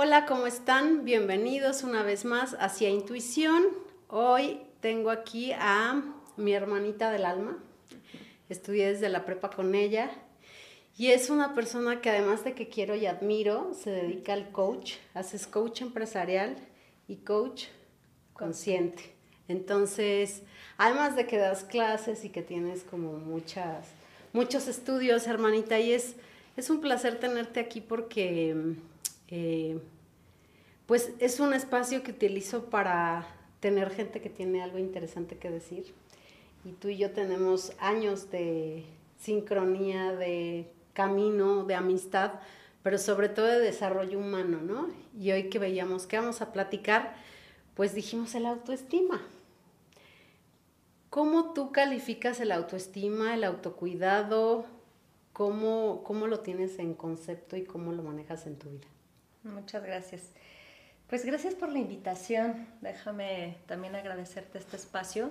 [0.00, 1.04] Hola, ¿cómo están?
[1.04, 3.64] Bienvenidos una vez más hacia Intuición.
[4.06, 6.00] Hoy tengo aquí a
[6.36, 7.58] mi hermanita del alma.
[8.48, 10.08] Estudié desde la prepa con ella
[10.96, 14.92] y es una persona que además de que quiero y admiro, se dedica al coach.
[15.14, 16.54] Haces coach empresarial
[17.08, 17.64] y coach
[18.34, 19.16] consciente.
[19.48, 20.42] Entonces,
[20.76, 23.88] además de que das clases y que tienes como muchas,
[24.32, 26.14] muchos estudios, hermanita, y es,
[26.56, 28.76] es un placer tenerte aquí porque
[29.28, 29.78] eh,
[30.86, 33.26] pues es un espacio que utilizo para
[33.60, 35.94] tener gente que tiene algo interesante que decir.
[36.64, 38.84] Y tú y yo tenemos años de
[39.18, 42.32] sincronía, de camino, de amistad,
[42.82, 44.88] pero sobre todo de desarrollo humano, ¿no?
[45.18, 47.14] Y hoy que veíamos que vamos a platicar,
[47.74, 49.20] pues dijimos el autoestima.
[51.10, 54.66] ¿Cómo tú calificas el autoestima, el autocuidado?
[55.32, 58.86] ¿Cómo, ¿Cómo lo tienes en concepto y cómo lo manejas en tu vida?
[59.42, 60.32] Muchas gracias.
[61.08, 62.66] Pues gracias por la invitación.
[62.80, 65.30] Déjame también agradecerte este espacio.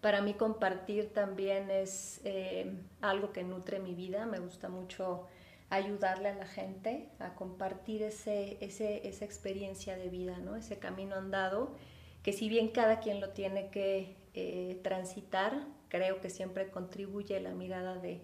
[0.00, 4.26] Para mí compartir también es eh, algo que nutre mi vida.
[4.26, 5.26] Me gusta mucho
[5.70, 10.56] ayudarle a la gente a compartir ese, ese, esa experiencia de vida, ¿no?
[10.56, 11.74] ese camino andado,
[12.22, 17.52] que si bien cada quien lo tiene que eh, transitar, creo que siempre contribuye la
[17.52, 18.22] mirada de,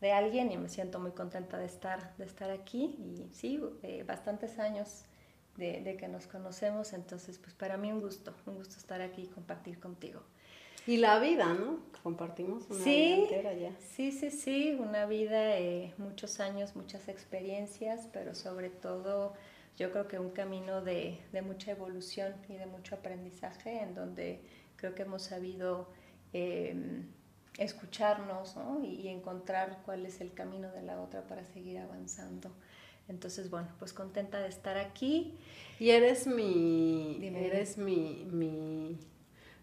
[0.00, 4.04] de, alguien y me siento muy contenta de estar, de estar aquí y sí, eh,
[4.06, 5.04] bastantes años
[5.56, 9.22] de, de, que nos conocemos, entonces pues para mí un gusto, un gusto estar aquí
[9.22, 10.22] y compartir contigo.
[10.86, 11.80] Y la vida, ¿no?
[12.04, 13.72] Compartimos una sí, vida entera ya.
[13.80, 19.32] Sí, sí, sí, una vida, eh, muchos años, muchas experiencias, pero sobre todo
[19.76, 24.40] yo creo que un camino de, de mucha evolución y de mucho aprendizaje en donde
[24.76, 25.88] creo que hemos sabido
[26.32, 26.76] eh,
[27.58, 28.82] escucharnos ¿no?
[28.84, 32.50] y, encontrar cuál es el camino de la otra para seguir avanzando.
[33.08, 35.34] Entonces, bueno, pues contenta de estar aquí.
[35.78, 37.46] Y eres mi, Dime.
[37.46, 38.98] eres mi, mi,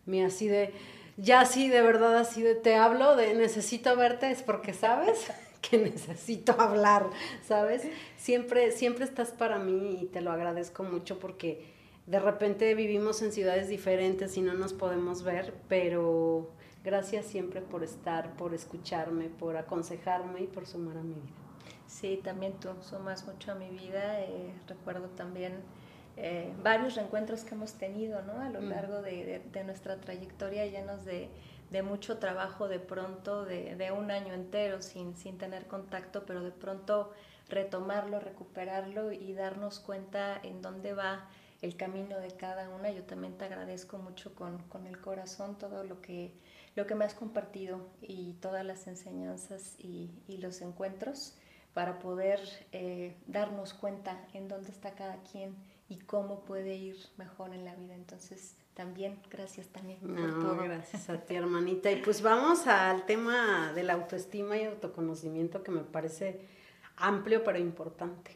[0.06, 0.74] mi así de
[1.18, 5.28] ya así de verdad, así de te hablo, de necesito verte, es porque sabes
[5.62, 7.10] que necesito hablar,
[7.46, 7.84] ¿sabes?
[8.18, 11.72] Siempre, siempre estás para mí y te lo agradezco mucho porque
[12.08, 16.50] de repente vivimos en ciudades diferentes y no nos podemos ver, pero
[16.84, 21.34] gracias siempre por estar, por escucharme, por aconsejarme y por sumar a mi vida.
[21.88, 24.22] Sí, también tú sumas mucho a mi vida.
[24.22, 25.62] Eh, recuerdo también
[26.18, 28.40] eh, varios reencuentros que hemos tenido ¿no?
[28.40, 31.30] a lo largo de, de, de nuestra trayectoria llenos de,
[31.72, 36.52] de, mucho trabajo de pronto, de, un año entero sin, sin tener contacto, pero de
[36.52, 37.12] pronto
[37.50, 41.28] retomarlo, recuperarlo y darnos cuenta en dónde va
[41.62, 42.92] el camino de cada una.
[42.92, 46.34] Yo también te agradezco mucho con, con el corazón todo lo que,
[46.76, 51.36] lo que me has compartido y todas las enseñanzas y, y los encuentros
[51.74, 52.40] para poder
[52.72, 55.56] eh, darnos cuenta en dónde está cada quien
[55.90, 57.96] y cómo puede ir mejor en la vida.
[57.96, 60.64] Entonces, también gracias también por no, todo.
[60.64, 61.92] Gracias a ti, hermanita.
[61.92, 66.42] Y pues vamos al tema de la autoestima y autoconocimiento que me parece
[66.98, 68.32] amplio pero importante.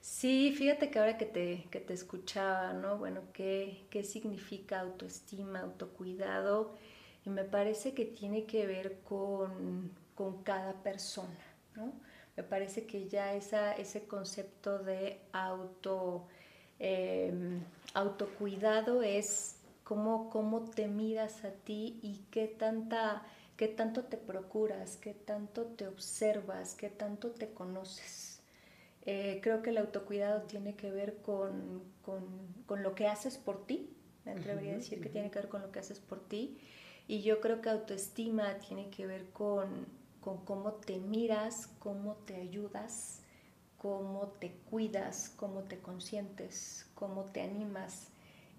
[0.00, 2.98] Sí, fíjate que ahora que te, que te escuchaba, ¿no?
[2.98, 6.74] Bueno, ¿qué, ¿qué significa autoestima, autocuidado?
[7.24, 11.38] Y me parece que tiene que ver con, con cada persona,
[11.76, 11.92] ¿no?
[12.36, 16.26] Me parece que ya esa, ese concepto de auto
[16.78, 17.32] eh,
[17.94, 23.22] autocuidado es cómo, cómo te miras a ti y qué, tanta,
[23.56, 28.40] qué tanto te procuras, qué tanto te observas, qué tanto te conoces.
[29.04, 32.24] Eh, creo que el autocuidado tiene que ver con, con,
[32.66, 35.12] con lo que haces por ti, me atrevería uh -huh, a decir que uh -huh.
[35.12, 36.58] tiene que ver con lo que haces por ti.
[37.08, 39.86] Y yo creo que autoestima tiene que ver con,
[40.20, 43.20] con cómo te miras, cómo te ayudas,
[43.78, 48.08] cómo te cuidas, cómo te consientes, cómo te animas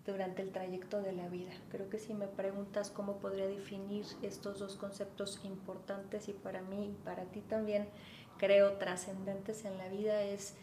[0.06, 1.52] durante el trayecto de la vida.
[1.72, 6.90] Creo que si me preguntas cómo podría definir estos dos conceptos importantes y para mí
[6.90, 7.88] y para ti también
[8.38, 10.56] creo trascendentes en la vida es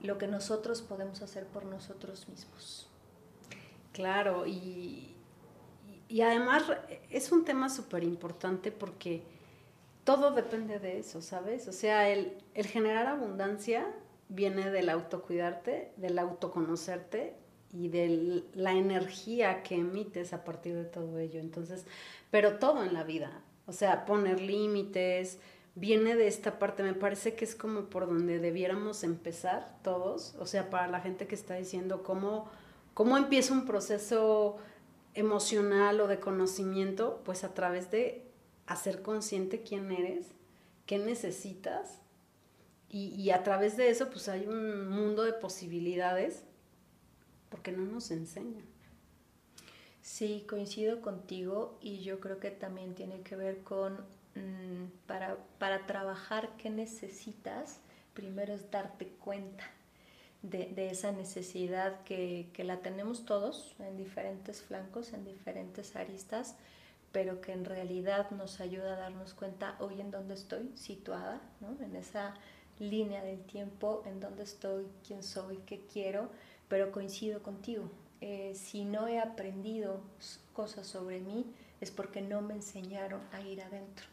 [0.00, 2.88] lo que nosotros podemos hacer por nosotros mismos.
[3.92, 5.16] Claro, y,
[6.08, 6.64] y además
[7.10, 9.22] es un tema súper importante porque
[10.04, 11.68] todo depende de eso, ¿sabes?
[11.68, 13.86] O sea, el, el generar abundancia
[14.28, 17.34] viene del autocuidarte, del autoconocerte
[17.72, 21.40] y de la energía que emites a partir de todo ello.
[21.40, 21.84] Entonces,
[22.30, 25.38] pero todo en la vida, o sea, poner límites,
[25.74, 30.46] viene de esta parte, me parece que es como por donde debiéramos empezar todos, o
[30.46, 32.50] sea, para la gente que está diciendo cómo,
[32.94, 34.56] cómo empieza un proceso
[35.14, 38.24] emocional o de conocimiento, pues a través de
[38.66, 40.26] hacer consciente quién eres,
[40.86, 42.00] qué necesitas
[42.90, 46.44] y, a través de eso pues hay un mundo de posibilidades
[47.50, 48.64] porque no nos enseñan.
[50.00, 53.94] Sí, coincido contigo y yo creo que también tiene que ver con,
[54.34, 57.80] mm, para, para, trabajar qué necesitas,
[58.14, 59.64] primero es darte cuenta
[60.42, 66.54] de, esa necesidad que, que, la tenemos todos en diferentes flancos, en diferentes aristas,
[67.12, 71.76] pero que en realidad nos ayuda a darnos cuenta hoy en dónde estoy situada, ¿no?
[71.84, 72.34] en esa
[72.78, 76.30] línea del tiempo, en dónde estoy, quién soy, qué quiero,
[76.68, 77.90] pero coincido contigo.
[78.20, 80.00] Eh, si no he aprendido
[80.52, 81.46] cosas sobre mí
[81.80, 84.06] es porque no me enseñaron a ir adentro.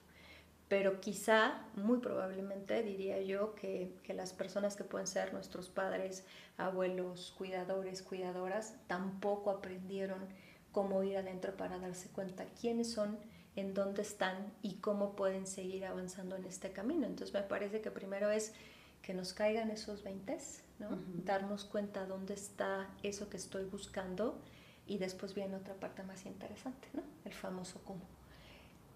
[0.68, 6.26] Pero quizá, muy probablemente, diría yo, que, que las personas que pueden ser nuestros padres,
[6.58, 10.28] abuelos, cuidadores, cuidadoras, tampoco aprendieron
[10.72, 13.18] cómo ir adentro para darse cuenta quiénes son,
[13.56, 17.06] en dónde están y cómo pueden seguir avanzando en este camino.
[17.06, 18.54] Entonces me parece que primero es
[19.02, 20.38] que nos caigan esos 20,
[20.80, 20.90] ¿no?
[21.24, 24.42] darnos cuenta dónde está eso que estoy buscando
[24.88, 27.04] y después viene otra parte más interesante, ¿no?
[27.24, 28.02] el famoso cómo.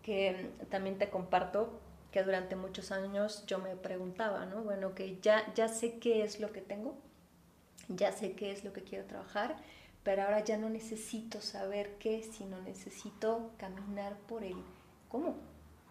[0.10, 1.80] Que también te comparto
[2.12, 4.64] que durante muchos años yo me preguntaba, ¿no?
[4.64, 6.96] bueno, que ya, ya sé qué es lo que tengo,
[7.90, 9.56] ya sé qué es lo que quiero trabajar,
[10.02, 14.56] pero ahora ya no necesito saber qué, sino necesito caminar por el
[15.10, 15.36] cómo.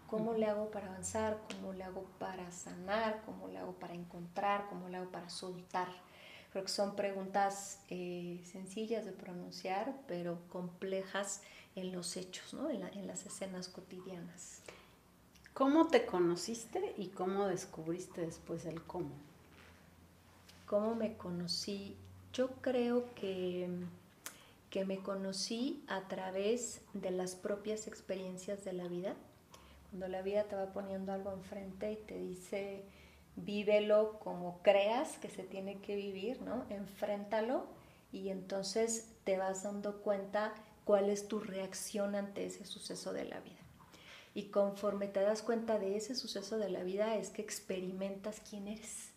[0.09, 1.39] ¿Cómo le hago para avanzar?
[1.53, 3.23] ¿Cómo le hago para sanar?
[3.25, 4.67] ¿Cómo le hago para encontrar?
[4.69, 5.87] ¿Cómo le hago para soltar?
[6.59, 11.41] Creo que son preguntas eh, sencillas de pronunciar, pero complejas
[11.77, 12.69] en los hechos, ¿no?
[12.69, 14.63] en, en las escenas cotidianas.
[15.55, 19.13] ¿Cómo te conociste y cómo descubriste después el cómo?
[20.67, 21.97] ¿Cómo me conocí?
[22.33, 23.69] Yo creo que
[24.69, 29.15] que me conocí a través de las propias experiencias de la vida.
[29.91, 32.83] Cuando la vida te va poniendo algo enfrente y te dice,
[33.45, 36.65] vívelo como creas que se tiene que vivir, ¿no?
[36.71, 37.67] Enfréntalo
[38.13, 40.55] y entonces te vas dando cuenta
[40.85, 43.57] cuál es tu reacción ante ese suceso de la vida.
[44.35, 48.69] Y conforme te das cuenta de ese suceso de la vida es que experimentas quién
[48.69, 49.11] eres.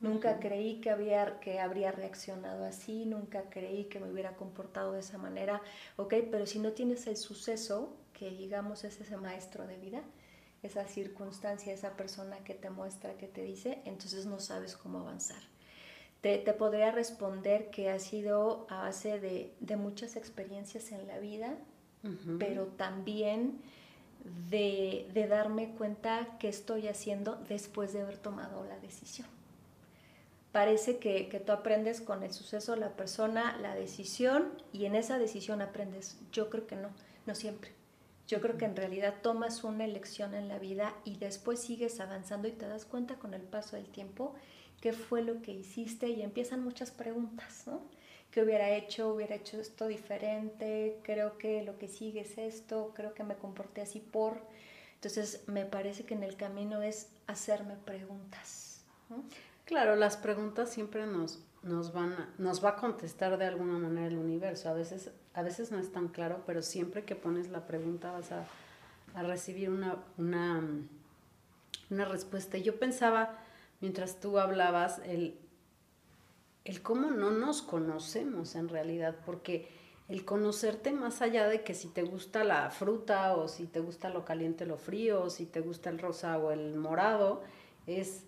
[0.00, 5.00] Nunca creí que, había, que habría reaccionado así, nunca creí que me hubiera comportado de
[5.00, 5.60] esa manera,
[5.96, 10.02] ok, pero si no tienes el suceso, que digamos es ese maestro de vida,
[10.62, 15.42] esa circunstancia, esa persona que te muestra, que te dice, entonces no sabes cómo avanzar.
[16.20, 21.18] Te, te podría responder que ha sido a base de, de muchas experiencias en la
[21.18, 21.56] vida,
[22.38, 23.60] pero también
[24.48, 29.26] de, de darme cuenta qué estoy haciendo después de haber tomado la decisión
[30.52, 35.18] parece que, que, tú aprendes con el suceso, la persona, la decisión y en esa
[35.18, 36.18] decisión aprendes.
[36.32, 36.88] Yo creo que no,
[37.26, 37.77] no siempre.
[38.28, 42.46] Yo creo que en realidad tomas una elección en la vida y después sigues avanzando
[42.46, 44.34] y te das cuenta con el paso del tiempo
[44.82, 47.80] qué fue lo que hiciste y empiezan muchas preguntas, ¿no?
[48.30, 49.14] ¿Qué hubiera hecho?
[49.14, 51.00] ¿Hubiera hecho esto diferente?
[51.02, 54.42] Creo que lo que sigue es esto, creo que me comporté así por...
[54.96, 58.84] Entonces me parece que en el camino es hacerme preguntas.
[59.64, 64.18] Claro, las preguntas siempre nos, nos, van nos va a contestar de alguna manera el
[64.18, 64.68] universo.
[64.68, 68.32] A veces, a veces no es tan claro, pero siempre que pones la pregunta vas
[68.32, 68.44] a,
[69.22, 70.60] recibir una, una,
[71.90, 72.58] una respuesta.
[72.58, 73.38] Yo pensaba,
[73.80, 75.38] mientras tú hablabas, el,
[76.64, 79.68] el cómo no nos conocemos en realidad, porque
[80.08, 84.10] el conocerte más allá de que si te gusta la fruta o si te gusta
[84.10, 87.44] lo caliente o lo frío o si te gusta el rosa o el morado,
[87.86, 88.24] es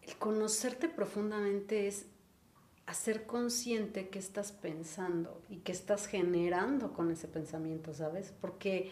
[0.00, 2.06] el conocerte profundamente es
[2.92, 8.34] hacer consciente qué estás pensando y qué estás generando con ese pensamiento, ¿sabes?
[8.40, 8.90] Porque,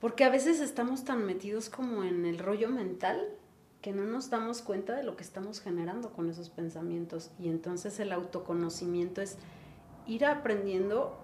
[0.00, 3.28] porque a veces estamos tan metidos como en el rollo mental
[3.82, 7.30] que no nos damos cuenta de lo que estamos generando con esos pensamientos.
[7.38, 9.36] Y entonces el autoconocimiento es
[10.06, 11.18] ir aprendiendo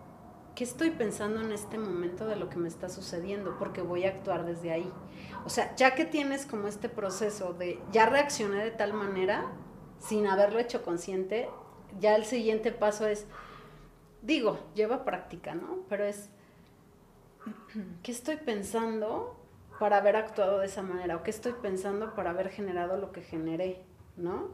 [0.55, 4.11] qué estoy pensando en este momento de lo que me está sucediendo, porque voy a
[4.11, 4.91] actuar desde ahí.
[5.47, 9.51] O sea, ya que tienes como este proceso de, ya reaccioné de tal manera,
[9.99, 11.49] sin haberlo hecho consciente,
[12.01, 13.27] ya el siguiente paso es,
[14.23, 15.81] digo, lleva práctica, ¿no?
[15.89, 16.29] Pero es,
[18.03, 19.37] ¿qué estoy pensando
[19.79, 21.17] para haber actuado de esa manera?
[21.17, 23.83] ¿O qué estoy pensando para haber generado lo que generé,
[24.17, 24.49] ¿no?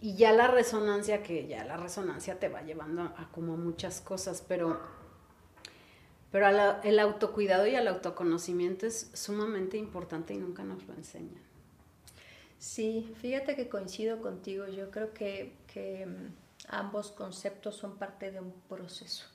[0.00, 4.44] Y ya la resonancia, que ya la resonancia te va llevando a como muchas cosas,
[4.46, 4.80] pero
[6.32, 6.46] pero
[6.82, 11.42] el autocuidado y el autoconocimiento es sumamente importante y nunca nos lo enseñan.
[12.58, 14.66] Sí, fíjate que coincido contigo.
[14.66, 19.26] Yo creo que, que mm, ambos conceptos son parte de un proceso.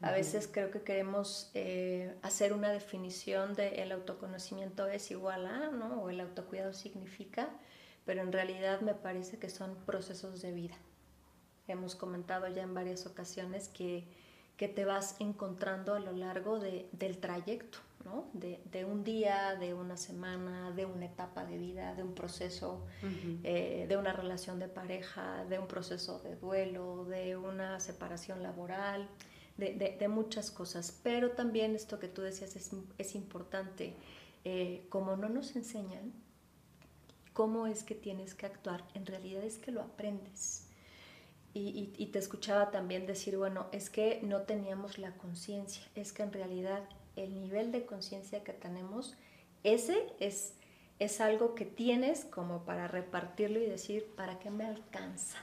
[0.00, 5.70] A veces creo que queremos eh, hacer una definición de el autoconocimiento es igual a,
[5.70, 6.02] ¿no?
[6.02, 7.48] O el autocuidado significa,
[8.04, 10.76] pero en realidad me parece que son procesos de vida.
[11.66, 14.06] Hemos comentado ya en varias ocasiones que,
[14.56, 18.30] que te vas encontrando a lo largo de, del trayecto, ¿no?
[18.32, 22.86] De, de, un día, de una semana, de una etapa de vida, de un proceso,
[23.44, 29.08] eh, de una relación de pareja, de un proceso de duelo, de una separación laboral
[29.58, 30.98] de, muchas cosas.
[31.02, 33.94] Pero también esto que tú decías es, importante.
[34.44, 36.12] Eh, como no nos enseñan
[37.32, 40.64] cómo es que tienes que actuar, en realidad es que lo aprendes.
[41.54, 46.32] Y, te escuchaba también decir, bueno, es que no teníamos la conciencia, es que en
[46.32, 46.88] realidad
[47.24, 49.16] el nivel de conciencia que tenemos,
[49.64, 50.54] ese es,
[50.98, 55.38] es algo que tienes como para repartirlo y decir, ¿para qué me alcanza?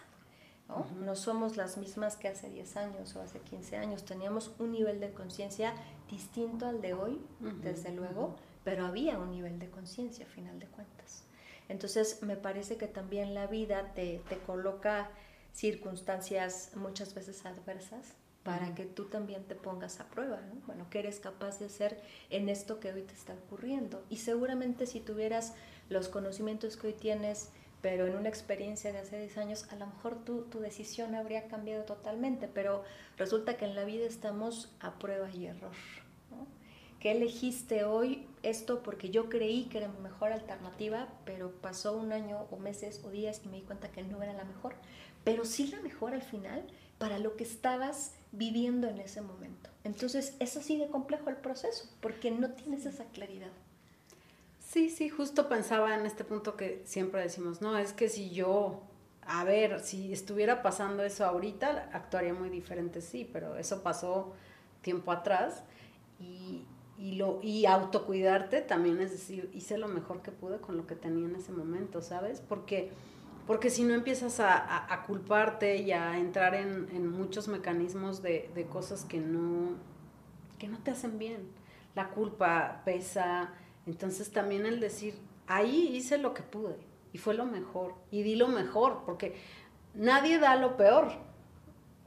[0.68, 1.16] ¿no?
[1.16, 4.06] somos las mismas que hace 10 años o hace 15 años.
[4.06, 5.74] Teníamos un nivel de conciencia
[6.10, 7.22] distinto al de hoy,
[7.62, 11.24] desde luego, pero había un nivel de conciencia a final de cuentas.
[11.70, 15.10] Entonces, me parece que también la vida te, te coloca
[15.52, 20.62] circunstancias muchas veces adversas para que tú también te pongas a prueba, ¿no?
[20.68, 22.00] Bueno, ¿qué eres capaz de hacer
[22.30, 24.06] en esto que hoy te está ocurriendo?
[24.08, 25.56] Y seguramente si tuvieras
[25.90, 27.50] los conocimientos que hoy tienes,
[27.82, 31.48] pero en una experiencia de hace 10 años a lo mejor tu, tu decisión habría
[31.48, 32.84] cambiado totalmente, pero
[33.18, 35.74] resulta que en la vida estamos a prueba y error.
[36.30, 36.46] ¿no?
[37.00, 42.14] ¿Qué elegiste hoy esto porque yo creí que era mi mejor alternativa, pero pasó un
[42.14, 44.76] año o meses o días y me di cuenta que no era la mejor,
[45.24, 49.70] pero sí la mejor al final para lo que estabas viviendo en ese momento.
[49.84, 53.52] Entonces es así de complejo el proceso porque no tienes esa claridad.
[54.60, 58.82] Sí, sí, justo pensaba en este punto que siempre decimos, no, es que si yo,
[59.22, 64.34] a ver, si estuviera pasando eso ahorita, actuaría muy diferente, sí, pero eso pasó
[64.82, 65.64] tiempo atrás
[66.20, 66.64] y,
[66.98, 70.96] y, lo, y autocuidarte también, es decir, hice lo mejor que pude con lo que
[70.96, 72.42] tenía en ese momento, ¿sabes?
[72.42, 72.92] Porque,
[73.48, 79.20] porque si no empiezas a, culparte y a entrar en, muchos mecanismos de, cosas que
[79.20, 79.76] no,
[80.58, 81.48] que no te hacen bien.
[81.94, 83.54] La culpa pesa,
[83.86, 85.16] entonces también el decir,
[85.48, 86.76] ahí hice lo que pude
[87.14, 89.36] y fue lo mejor y di lo mejor, porque
[89.94, 91.14] nadie da lo peor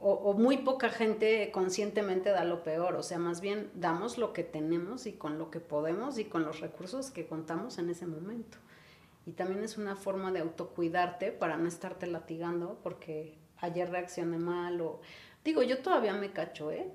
[0.01, 4.43] o, muy poca gente conscientemente da lo peor, o sea, más bien damos lo que
[4.43, 8.57] tenemos y con lo que podemos y con los recursos que contamos en ese momento.
[9.25, 14.81] Y también es una forma de autocuidarte para no estarte latigando porque ayer reaccioné mal
[14.81, 15.01] o
[15.43, 16.89] digo, yo todavía me cacho, ¿eh?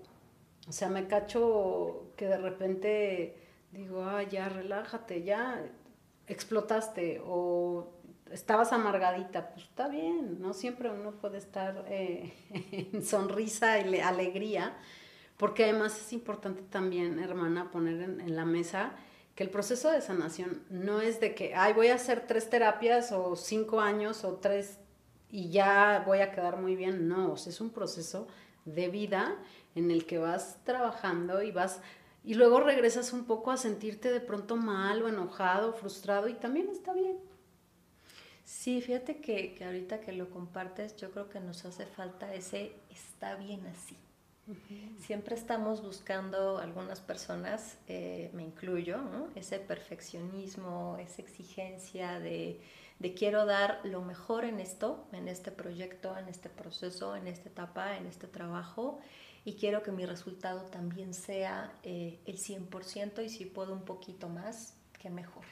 [0.69, 3.37] O sea, me cacho que de repente
[3.73, 5.63] digo, ah, ya relájate, ya
[6.27, 7.93] explotaste o
[8.31, 12.33] estabas amargadita, pues está bien, no siempre uno puede estar eh,
[12.93, 14.77] en sonrisa y alegría,
[15.37, 18.93] porque además es importante también, hermana, poner en, la mesa
[19.35, 23.13] que el proceso de sanación no es de que, ay, voy a hacer tres terapias
[23.13, 24.79] o cinco años o tres
[25.31, 28.29] y ya voy a quedar muy bien, no, es un proceso
[28.65, 29.37] de vida
[29.75, 31.81] en el que vas trabajando y vas
[32.23, 36.71] y luego regresas un poco a sentirte de pronto mal o enojado, frustrado y también
[36.71, 37.19] está bien.
[38.45, 42.73] Sí, fíjate que, que ahorita que lo compartes, yo creo que nos hace falta ese
[42.91, 43.97] está bien así.
[44.99, 48.99] Siempre estamos buscando algunas personas, eh, me incluyo,
[49.35, 52.61] ese perfeccionismo, esa exigencia de,
[53.17, 57.97] quiero dar lo mejor en esto, en este proyecto, en este proceso, en esta etapa,
[57.97, 58.99] en este trabajo,
[59.47, 64.29] y quiero que mi resultado también sea eh, el 100% y si puedo un poquito
[64.29, 65.45] más, que mejor.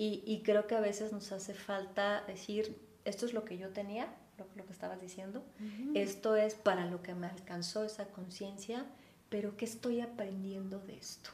[0.00, 4.14] Y, creo que a veces nos hace falta decir, esto es lo que yo tenía,
[4.38, 5.44] lo, lo que estabas diciendo,
[5.94, 8.86] esto es para lo que me alcanzó esa conciencia,
[9.28, 11.30] pero ¿qué estoy aprendiendo de esto?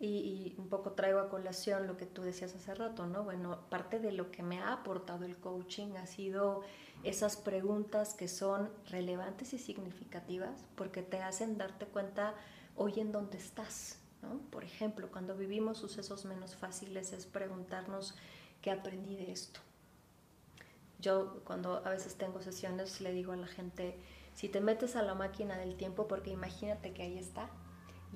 [0.00, 3.22] Y, y, un poco traigo a colación lo que tú decías hace rato, ¿no?
[3.22, 6.62] Bueno, parte de lo que me ha aportado el coaching ha sido
[7.04, 12.34] esas preguntas que son relevantes y significativas porque te hacen darte cuenta
[12.76, 13.98] hoy en dónde estás.
[14.22, 14.38] ¿no?
[14.50, 18.14] Por ejemplo, cuando vivimos sucesos menos fáciles es preguntarnos
[18.62, 19.60] qué aprendí de esto.
[21.04, 23.94] Yo cuando a veces tengo sesiones le digo a la gente,
[24.34, 27.50] si te metes a la máquina del tiempo, porque imagínate que ahí está,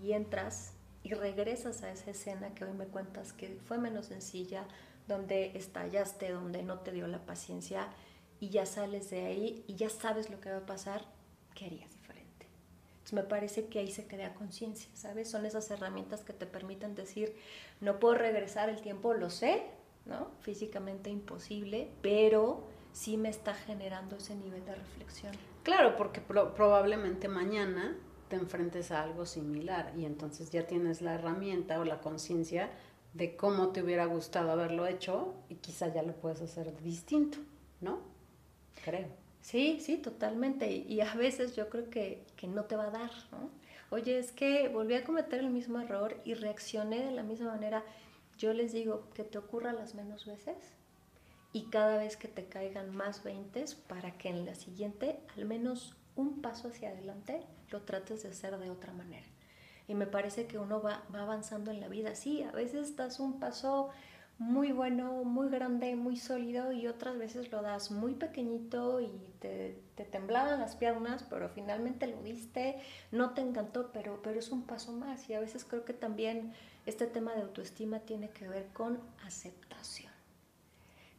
[0.02, 4.66] y entras y regresas a esa escena que hoy me cuentas que fue menos sencilla,
[5.06, 7.90] donde estallaste, donde no te dio la paciencia,
[8.40, 11.04] y ya sales de ahí y ya sabes lo que va a pasar,
[11.54, 12.46] ¿qué harías diferente?
[12.92, 15.30] Entonces me parece que ahí se crea conciencia, ¿sabes?
[15.30, 17.36] Son esas herramientas que te permiten decir,
[17.82, 19.64] no puedo regresar el tiempo, lo sé,
[20.06, 20.30] ¿no?
[20.40, 25.32] Físicamente imposible, pero sí me está generando ese nivel de reflexión.
[25.62, 27.96] Claro, porque probablemente mañana
[28.28, 32.70] te enfrentes a algo similar y entonces ya tienes la herramienta o la conciencia
[33.14, 37.38] de cómo te hubiera gustado haberlo hecho y quizá ya lo puedes hacer distinto,
[37.80, 38.00] ¿no?
[38.84, 39.06] Creo.
[39.42, 40.68] Sí, sí, totalmente.
[40.68, 43.48] Y a veces yo creo que, que no te va a dar, ¿no?
[43.90, 47.84] Oye, es que volví a cometer el mismo error y reaccioné de la misma manera.
[48.38, 50.77] Yo les digo que te ocurra las menos veces
[51.52, 55.96] y cada vez que te caigan más 20 para que en la siguiente, al menos
[56.16, 59.26] un paso hacia adelante, lo trates de hacer de otra manera.
[59.86, 62.14] Y me parece que uno va, va avanzando en la vida.
[62.14, 63.90] Sí, a veces das un paso
[64.38, 69.82] muy bueno, muy grande, muy sólido y otras veces lo das muy pequeñito y te,
[69.96, 74.62] te temblaban las piernas, pero finalmente lo diste, no te encantó, pero, pero es un
[74.62, 76.52] paso más y a veces creo que también
[76.86, 80.07] este tema de autoestima tiene que ver con aceptación,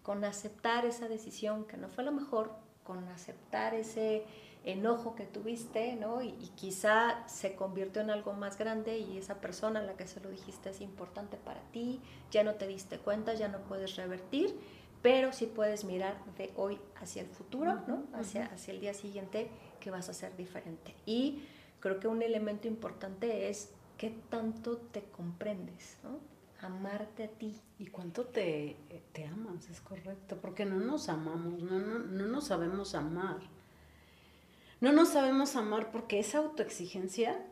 [0.09, 2.49] con aceptar esa decisión que no fue lo mejor,
[2.83, 4.25] con aceptar ese
[4.65, 6.23] enojo que tuviste, ¿no?
[6.23, 10.19] Y, quizá se convirtió en algo más grande y esa persona a la que se
[10.19, 12.01] lo dijiste es importante para ti,
[12.31, 14.59] ya no te diste cuenta, ya no puedes revertir,
[15.03, 18.01] pero sí puedes mirar de hoy hacia el futuro, ¿no?
[18.13, 20.95] Hacia, hacia el día siguiente que vas a ser diferente.
[21.05, 21.43] Y
[21.79, 26.38] creo que un elemento importante es qué tanto te comprendes, ¿no?
[26.61, 27.59] Amarte a ti.
[27.77, 28.77] ¿Y cuánto te,
[29.13, 29.69] te amas?
[29.69, 33.37] Es correcto, porque no nos amamos, no, no, no nos sabemos amar.
[34.81, 37.45] No nos sabemos amar porque esa autoexigencia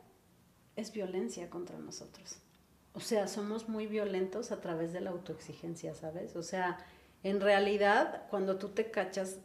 [0.75, 2.37] es violencia contra nosotros.
[2.93, 6.35] O sea, somos muy violentos a través de la autoexigencia, ¿sabes?
[6.35, 6.79] O sea,
[7.23, 9.39] en realidad, cuando tú te cachas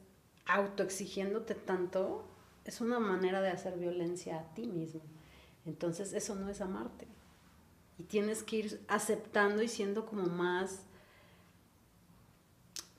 [0.47, 2.25] autoexigiéndote tanto,
[2.65, 5.03] es una manera de hacer violencia a ti mismo.
[5.67, 7.07] Entonces, eso no es amarte.
[7.99, 10.83] Y tienes que ir aceptando y siendo como más,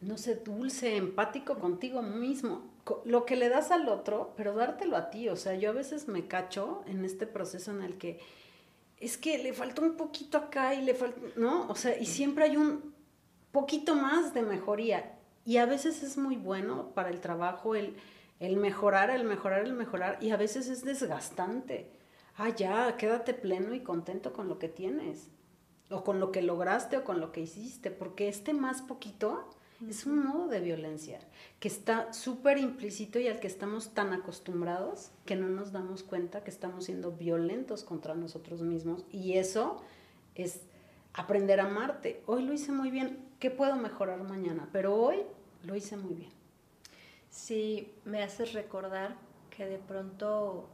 [0.01, 2.73] no sé, dulce, empático contigo mismo
[3.05, 5.29] lo que le das al otro, pero dártelo a ti.
[5.29, 8.19] O sea, yo a veces me cacho en este proceso en el que
[8.99, 11.67] es que le falta un poquito acá y le falta, ¿no?
[11.69, 12.93] O sea, y siempre hay un
[13.51, 15.17] poquito más de mejoría.
[15.45, 17.97] Y a veces es muy bueno para el trabajo el,
[18.39, 20.17] el mejorar, el mejorar, el mejorar.
[20.21, 21.91] Y a veces es desgastante.
[22.35, 25.29] Ah, ya, quédate pleno y contento con lo que tienes.
[25.89, 27.91] O con lo que lograste o con lo que hiciste.
[27.91, 29.49] Porque este más poquito
[29.89, 31.19] es un modo de violencia
[31.59, 36.43] que está súper implícito y al que estamos tan acostumbrados que no nos damos cuenta
[36.43, 39.81] que estamos siendo violentos contra nosotros mismos y eso
[40.35, 40.61] es
[41.13, 42.23] aprender a amarte.
[42.25, 44.69] Hoy lo hice muy bien, ¿qué puedo mejorar mañana?
[44.71, 45.17] Pero hoy
[45.63, 46.31] lo hice muy bien.
[47.29, 49.15] Sí, me haces recordar
[49.55, 50.69] que de pronto,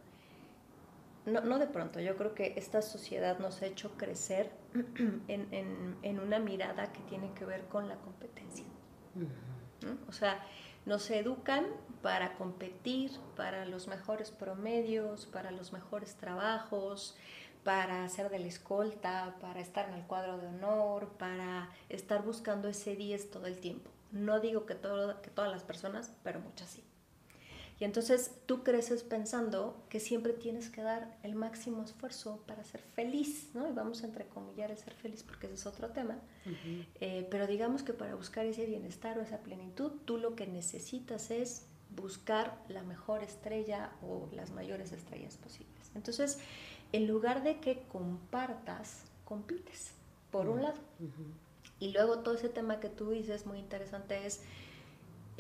[1.25, 4.51] no, no de pronto, yo creo que esta sociedad nos ha hecho crecer
[5.27, 8.65] en, en, en una mirada que tiene que ver con la competencia.
[10.07, 10.43] O sea,
[10.85, 11.65] nos educan
[12.01, 17.15] para competir, para los mejores promedios, para los mejores trabajos,
[17.63, 22.67] para ser de la escolta, para estar en el cuadro de honor, para estar buscando
[22.67, 23.91] ese 10 todo el tiempo.
[24.11, 26.83] No digo que, todo, que todas las personas, pero muchas sí.
[27.79, 32.81] Y entonces tú creces pensando que siempre tienes que dar el máximo esfuerzo para ser
[32.81, 33.69] feliz, ¿no?
[33.69, 36.17] Y vamos a entrecomillar el ser feliz porque ese es otro tema.
[36.99, 41.31] Eh, pero digamos que para buscar ese bienestar o esa plenitud, tú lo que necesitas
[41.31, 45.91] es buscar la mejor estrella o las mayores estrellas posibles.
[45.95, 46.37] Entonces,
[46.91, 49.93] en lugar de que compartas, compites,
[50.31, 50.79] por un lado.
[51.79, 54.41] Y luego todo ese tema que tú dices, muy interesante, es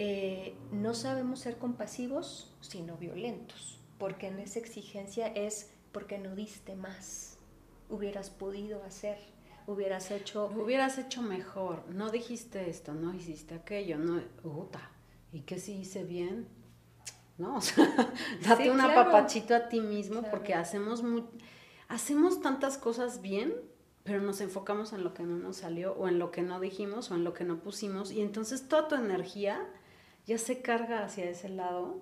[0.01, 6.77] eh, no sabemos ser compasivos, sino violentos, porque en esa exigencia es porque no diste
[6.77, 7.37] más,
[7.89, 9.17] hubieras podido hacer,
[9.67, 10.45] hubieras hecho...
[10.55, 14.21] Hubieras hecho mejor, no dijiste esto, no hiciste aquello, no...
[14.45, 14.89] Uta,
[15.33, 16.47] ¿y qué si hice bien?
[17.37, 17.57] ¿No?
[17.57, 17.85] O sea,
[18.47, 21.03] date un apapachito a ti mismo porque hacemos,
[21.89, 23.53] hacemos tantas cosas bien
[24.05, 27.11] pero nos enfocamos en lo que no nos salió o en lo que no dijimos
[27.11, 29.69] o en lo que no pusimos y entonces toda tu energía
[30.29, 31.97] ya se carga hacia ese lado.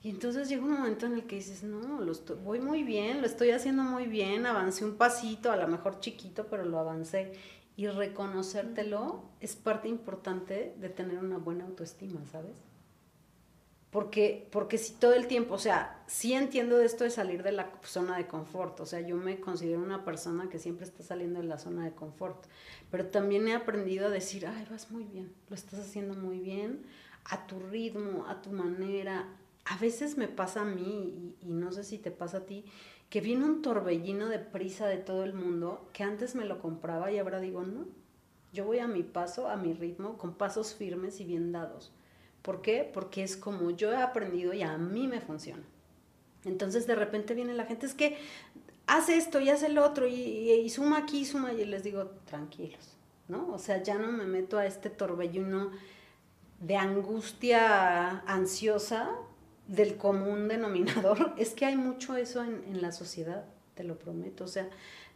[0.00, 2.12] Y entonces llega un momento en el que dices, no, lo
[2.44, 6.46] voy muy bien, lo estoy haciendo muy bien, avancé un pasito, a lo mejor chiquito,
[6.46, 7.32] pero lo avancé.
[7.76, 12.56] Y reconocértelo es parte importante de tener una buena autoestima, ¿sabes?
[13.90, 17.50] Porque, porque si todo el tiempo, o sea, sí entiendo de esto de salir de
[17.50, 21.40] la zona de confort, o sea, yo me considero una persona que siempre está saliendo
[21.40, 22.44] de la zona de confort,
[22.92, 26.84] pero también he aprendido a decir, ay, vas muy bien, lo estás haciendo muy bien,
[27.30, 29.28] a tu ritmo, a tu manera.
[29.64, 32.64] A veces me pasa a mí, y, no sé si te pasa a ti,
[33.10, 37.10] que viene un torbellino de prisa de todo el mundo, que antes me lo compraba
[37.10, 37.86] y ahora digo, no,
[38.52, 41.92] yo voy a mi paso, a mi ritmo, con pasos firmes y bien dados.
[42.42, 42.88] ¿Por qué?
[42.92, 45.64] Porque es como yo he aprendido y a mí me funciona.
[46.44, 48.16] Entonces de repente viene la gente, es que
[48.86, 53.52] hace esto y hace el otro y, suma aquí, suma y les digo, tranquilos, ¿no?
[53.52, 55.72] O sea, ya no me meto a este torbellino
[56.60, 59.10] de angustia ansiosa
[59.66, 61.34] del común denominador.
[61.38, 64.44] Es que hay mucho eso en, en la sociedad, te lo prometo.
[64.44, 64.68] O sea,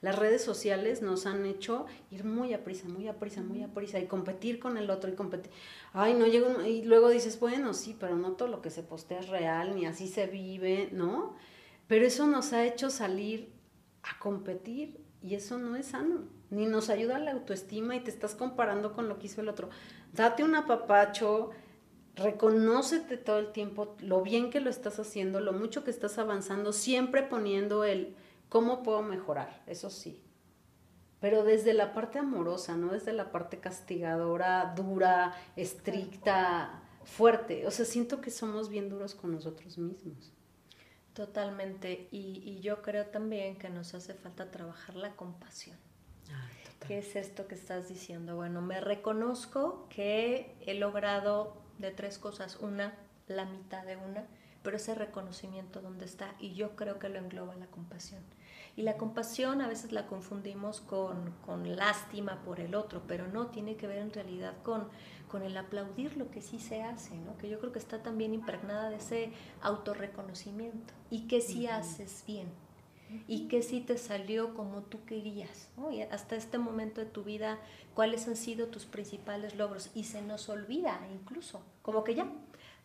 [0.03, 3.69] las redes sociales nos han hecho ir muy a prisa, muy a prisa, muy a
[3.69, 5.53] prisa y competir con el otro y competir.
[5.93, 6.63] Ay, no llego.
[6.63, 9.85] Y luego dices, bueno, sí, pero no todo lo que se postea es real, ni
[9.85, 11.35] así se vive, ¿no?
[11.87, 13.53] Pero eso nos ha hecho salir
[14.03, 18.11] a competir y eso no es sano, ni nos ayuda a la autoestima y te
[18.11, 19.69] estás comparando con lo que hizo el otro.
[20.13, 21.51] Date un apapacho,
[22.17, 26.73] reconócete todo el tiempo lo bien que lo estás haciendo, lo mucho que estás avanzando,
[26.73, 28.17] siempre poniendo el
[28.51, 29.63] ¿Cómo puedo mejorar?
[29.67, 30.21] Eso sí.
[31.21, 37.67] Pero desde la parte amorosa, no desde la parte castigadora, dura, estricta, fuerte.
[37.67, 40.33] O sea, siento que somos bien duros con nosotros mismos.
[41.15, 42.09] Totalmente.
[42.11, 45.79] Y, yo creo también que nos hace falta trabajar la compasión.
[46.87, 48.37] ¿Qué es esto que estás diciendo?
[48.37, 52.57] Bueno, me reconozco que he logrado de tres cosas.
[52.57, 52.95] Una,
[53.29, 54.27] la mitad de una,
[54.63, 58.23] pero ese reconocimiento dónde está y yo creo que lo engloba la compasión.
[58.77, 63.49] Y la compasión a veces la confundimos con, con lástima por el otro, pero no,
[63.49, 64.89] tiene que ver en realidad con,
[65.29, 67.37] con el aplaudir lo que sí se hace, ¿no?
[67.37, 72.49] que yo creo que está también impregnada de ese autorreconocimiento y que sí haces bien
[73.27, 75.69] y que sí te salió como tú querías.
[75.77, 75.91] ¿no?
[76.11, 77.59] Hasta este momento de tu vida,
[77.95, 79.91] cuáles han sido tus principales logros.
[79.95, 82.31] Y se nos olvida incluso, como que ya,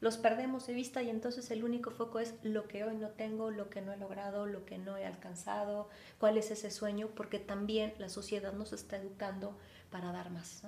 [0.01, 3.49] los perdemos de vista y entonces el único foco es lo que hoy no tengo,
[3.49, 7.39] lo que no he logrado, lo que no he alcanzado, cuál es ese sueño, porque
[7.39, 9.57] también la sociedad nos está educando
[9.89, 10.63] para dar más.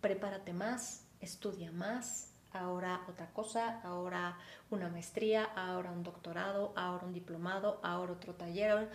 [0.00, 4.38] Prepárate más, estudia más, ahora otra cosa, ahora
[4.70, 8.88] una maestría, ahora un doctorado, ahora un diplomado, ahora otro taller.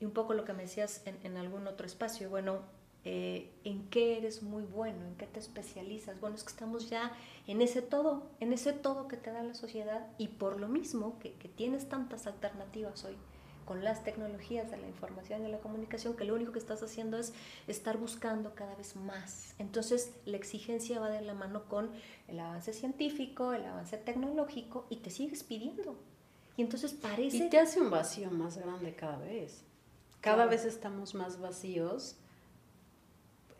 [0.00, 2.60] Y un poco lo que me decías en, algún otro espacio, bueno,
[3.04, 6.20] eh, en qué eres muy bueno, en qué te especializas.
[6.20, 7.12] Bueno, es que estamos ya
[7.46, 11.18] en ese todo, en ese todo que te da la sociedad y por lo mismo
[11.18, 13.16] que, tienes tantas alternativas hoy
[13.64, 16.82] con las tecnologías de la información y de la comunicación, que lo único que estás
[16.82, 17.32] haciendo es
[17.66, 19.54] estar buscando cada vez más.
[19.58, 21.90] Entonces, la exigencia va de la mano con
[22.28, 25.96] el avance científico, el avance tecnológico, y te sigues pidiendo.
[26.56, 27.36] Y entonces parece...
[27.36, 29.62] Y te hace un vacío más grande cada vez.
[30.20, 32.16] Cada vez estamos más vacíos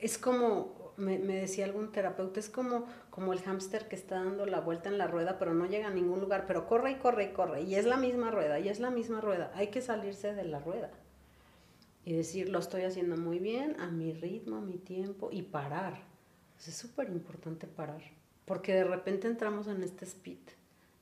[0.03, 4.61] es como, me, decía algún terapeuta, es como, como el hámster que está dando la
[4.61, 7.33] vuelta en la rueda, pero no llega a ningún lugar, pero corre y corre y
[7.33, 9.51] corre, y es la misma rueda, y es la misma rueda.
[9.55, 10.91] Hay que salirse de la rueda
[12.05, 16.03] y decir, lo estoy haciendo muy bien, a mi ritmo, a mi tiempo, y parar.
[16.59, 18.03] es súper importante parar,
[18.45, 20.41] porque de repente entramos en este speed,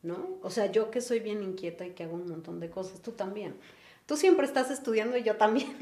[0.02, 0.38] ¿no?
[0.42, 3.12] O sea, yo que soy bien inquieta y que hago un montón de cosas, tú
[3.12, 3.54] también.
[4.06, 5.76] Tú siempre estás estudiando y yo también.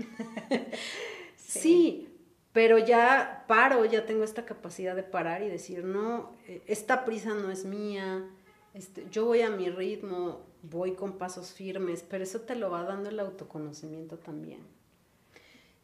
[1.36, 2.07] sí
[2.52, 7.34] pero ya paro, ya tengo esta capacidad de parar y decir, no, eh, esta prisa
[7.34, 8.28] no es mía,
[8.74, 12.84] este, yo voy a mi ritmo, voy con pasos firmes, pero eso te lo va
[12.84, 14.60] dando el autoconocimiento también.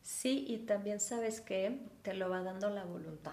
[0.03, 3.33] Sí, y también sabes que te lo va dando la voluntad.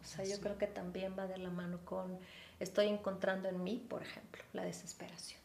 [0.00, 2.18] O sea, yo creo que también va de la mano con,
[2.60, 5.40] estoy encontrando en mí, por ejemplo, la desesperación.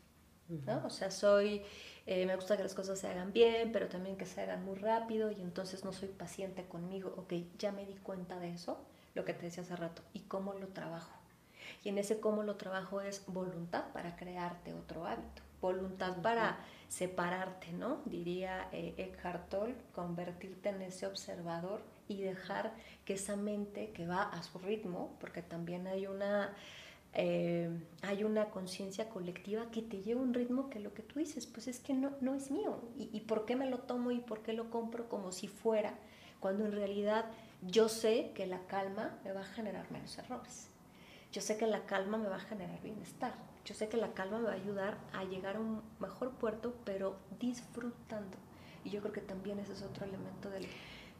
[0.65, 0.85] ¿no?
[0.85, 1.63] O sea, soy
[2.07, 4.77] eh, me gusta que las cosas se hagan bien, pero también que se hagan muy
[4.77, 7.13] rápido y entonces no soy paciente conmigo.
[7.17, 8.83] Ok, ya me di cuenta de eso,
[9.13, 11.11] lo que te decía hace rato, y cómo lo trabajo.
[11.83, 16.59] Y en ese cómo lo trabajo es voluntad para crearte otro hábito, voluntad para
[16.89, 18.01] separarte, ¿no?
[18.05, 22.73] Diría eh, Eckhart Tolle, convertirte en ese observador y dejar
[23.05, 26.53] que esa mente que va a su ritmo, porque también hay una
[27.13, 27.69] eh,
[28.03, 31.45] hay una conciencia colectiva que te lleva a un ritmo que lo que tú dices,
[31.45, 32.81] pues es que no, no es mío.
[32.97, 35.95] ¿Y, ¿Y, por qué me lo tomo y por qué lo compro como si fuera?
[36.39, 37.25] Cuando en realidad
[37.61, 40.69] yo sé que la calma me va a generar menos errores.
[41.31, 43.33] Yo sé que la calma me va a generar bienestar.
[43.63, 46.73] Yo sé que la calma me va a ayudar a llegar a un mejor puerto,
[46.83, 48.37] pero disfrutando.
[48.83, 50.65] Y yo creo que también ese es otro elemento del,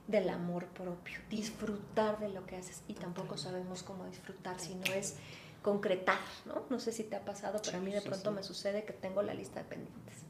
[0.08, 2.82] del amor propio, disfrutar de lo que haces.
[2.88, 5.18] Y tampoco sabemos cómo disfrutar si no es
[5.62, 6.66] concretar, ¿no?
[6.70, 9.22] No sé si te ha pasado, pero a mí de pronto me sucede que tengo
[9.22, 10.26] la lista de pendientes.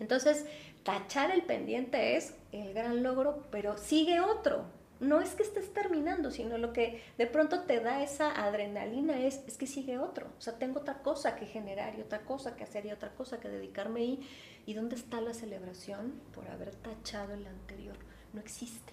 [0.00, 0.46] Entonces,
[0.82, 4.64] tachar el pendiente es el gran logro, pero sigue otro.
[5.00, 9.42] No es que estés terminando, sino lo que de pronto te da esa adrenalina es,
[9.46, 10.28] es que sigue otro.
[10.38, 13.40] O sea, tengo otra cosa que generar y otra cosa que hacer y otra cosa
[13.40, 14.28] que dedicarme y,
[14.66, 17.96] ¿y dónde está la celebración por haber tachado el anterior?
[18.32, 18.92] No existe,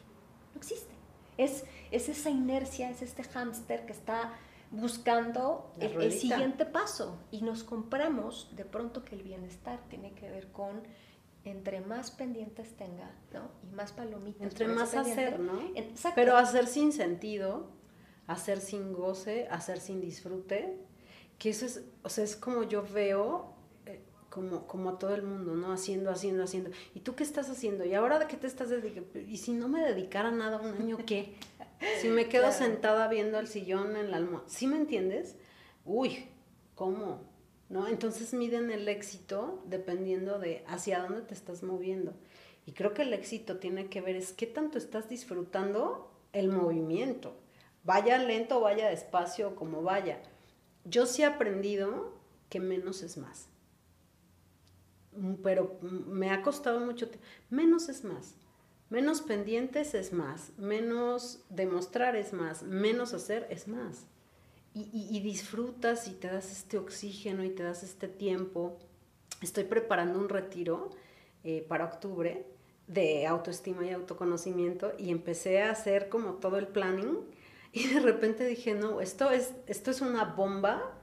[0.53, 0.91] no existe.
[1.37, 4.33] Es, es esa inercia, es este hámster que está
[4.71, 10.51] buscando el, siguiente paso y nos compramos de pronto que el bienestar tiene que ver
[10.51, 10.81] con
[11.43, 13.49] entre más pendientes tenga, ¿no?
[13.63, 14.43] Y más palomitas.
[14.43, 15.59] Entre más hacer, ¿no?
[16.15, 17.71] Pero hacer sin sentido,
[18.27, 20.77] hacer sin goce, hacer sin disfrute,
[21.39, 23.55] que eso es, o sea, es como yo veo
[23.87, 25.73] eh, como, como a todo el mundo, ¿no?
[25.73, 26.69] Haciendo, haciendo, haciendo.
[26.93, 27.85] ¿Y tú qué estás haciendo?
[27.85, 29.19] ¿Y ahora de qué te estás dedicando?
[29.19, 31.35] ¿Y si no me dedicara nada un año, qué?
[31.99, 35.35] Si me quedo sentada viendo el sillón en la almohada, ¿sí me entiendes?
[35.85, 36.27] Uy,
[36.75, 37.21] ¿cómo?
[37.69, 37.87] ¿No?
[37.87, 42.13] Entonces miden el éxito dependiendo de hacia dónde te estás moviendo.
[42.65, 47.35] Y creo que el éxito tiene que ver es qué tanto estás disfrutando el movimiento.
[47.83, 50.21] Vaya lento, vaya despacio, como vaya.
[50.85, 52.13] Yo sí he aprendido
[52.49, 53.47] que menos es más.
[55.13, 57.25] Mm, pero me ha costado mucho tiempo.
[57.49, 58.35] Menos es más.
[58.91, 64.05] Menos pendientes es más, menos demostrar es más, menos hacer es más.
[64.73, 68.77] Y, disfrutas y te das este oxígeno y te das este tiempo.
[69.41, 70.89] Estoy preparando un retiro
[71.45, 72.45] eh, para octubre
[72.87, 77.17] de autoestima y autoconocimiento y empecé a hacer como todo el planning
[77.71, 80.99] y de repente dije, no, esto es, esto es una bomba,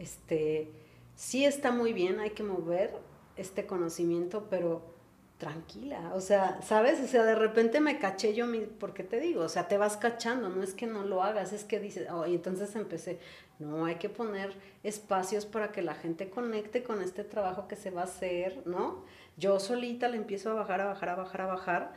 [0.00, 0.72] este,
[1.14, 2.96] sí está muy bien, hay que mover
[3.36, 4.97] este conocimiento, pero
[5.38, 7.00] tranquila, o sea, ¿sabes?
[7.00, 9.96] O sea, de repente me caché yo, mi, porque te digo, o sea, te vas
[9.96, 13.20] cachando, no es que no lo hagas, es que dices, oh, y entonces empecé,
[13.60, 17.90] no, hay que poner espacios para que la gente conecte con este trabajo que se
[17.90, 19.04] va a hacer, ¿no?
[19.36, 21.92] Yo solita le empiezo a bajar, a bajar, a bajar, a bajar,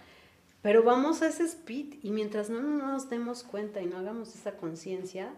[0.62, 4.51] pero vamos a ese speed y mientras no nos demos cuenta y no hagamos esa
[4.51, 5.34] conciencia,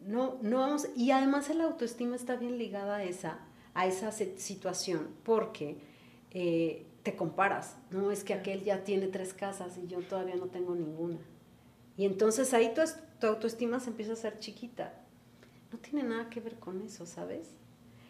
[0.00, 3.40] no, no vamos, y además el autoestima está bien ligada a esa,
[3.74, 5.76] a esa situación, porque...
[6.30, 10.46] Eh, te comparas, no es que aquel ya tiene tres casas y yo todavía no
[10.46, 11.18] tengo ninguna.
[11.96, 12.82] Y entonces ahí tu,
[13.20, 14.94] tu autoestima se empieza a hacer chiquita.
[15.72, 17.48] No tiene nada que ver con eso, ¿sabes?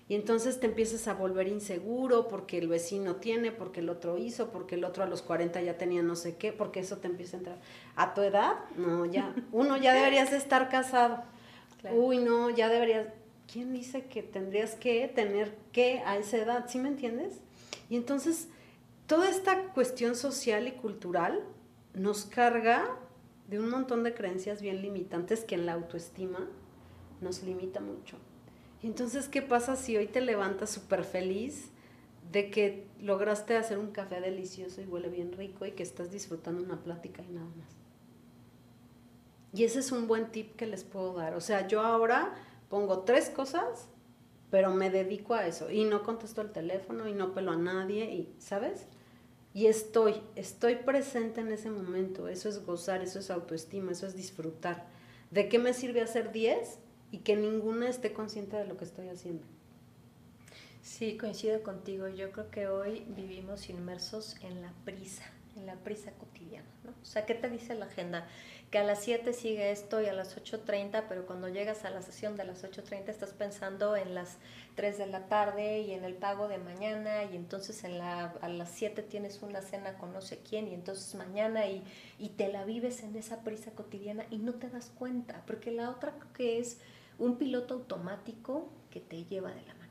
[0.09, 4.51] Y entonces te empiezas a volver inseguro porque el vecino tiene, porque el otro hizo,
[4.51, 7.37] porque el otro a los 40 ya tenía no sé qué, porque eso te empieza
[7.37, 7.59] a entrar.
[7.97, 11.23] A tu edad, no, ya, uno ya deberías estar casado.
[11.93, 13.07] Uy, no, ya deberías.
[13.51, 16.67] ¿Quién dice que tendrías que tener que a esa edad?
[16.69, 17.41] ¿Sí me entiendes?
[17.89, 18.49] Y entonces
[19.07, 21.43] toda esta cuestión social y cultural
[21.95, 22.97] nos carga
[23.49, 26.49] de un montón de creencias bien limitantes que en la autoestima
[27.21, 28.17] nos limita mucho.
[28.83, 31.71] Y entonces, ¿qué pasa si hoy te levantas súper feliz
[32.33, 36.63] de que lograste hacer un café delicioso y huele bien rico y que estás disfrutando
[36.63, 37.77] una plática y nada más?
[39.53, 41.35] Y ese es un buen tip que les puedo dar.
[41.35, 42.35] O sea, yo ahora
[42.71, 43.89] pongo tres cosas,
[44.53, 48.13] pero me dedico a eso y no contesto el teléfono y no pelo a nadie
[48.13, 48.87] y, ¿sabes?
[49.55, 52.29] Y estoy, estoy presente en ese momento.
[52.29, 54.85] Eso es gozar, eso es autoestima, eso es disfrutar.
[55.31, 56.81] ¿De qué me sirve hacer 10
[57.13, 59.47] y que ninguna esté consciente de lo que estoy haciendo?
[60.83, 62.09] Sí, coincido contigo.
[62.09, 65.23] Yo creo que hoy vivimos inmersos en la prisa,
[65.57, 66.69] en la prisa cotidiana.
[66.83, 66.91] ¿no?
[66.91, 68.27] O sea, ¿qué te dice la agenda?
[68.73, 72.01] que a las 7 sigue esto y a las 8.30, pero cuando llegas a la
[72.01, 74.39] sesión de las 8.30 estás pensando en las
[74.77, 78.49] 3 de la tarde y en el pago de mañana y entonces en la, a
[78.49, 81.85] las 7 tienes una cena con no sé quién y entonces mañana y,
[82.19, 85.91] y te la vives en esa prisa cotidiana y no te das cuenta, porque la
[85.91, 86.79] otra que es
[87.19, 89.82] un piloto automático que te lleva de la.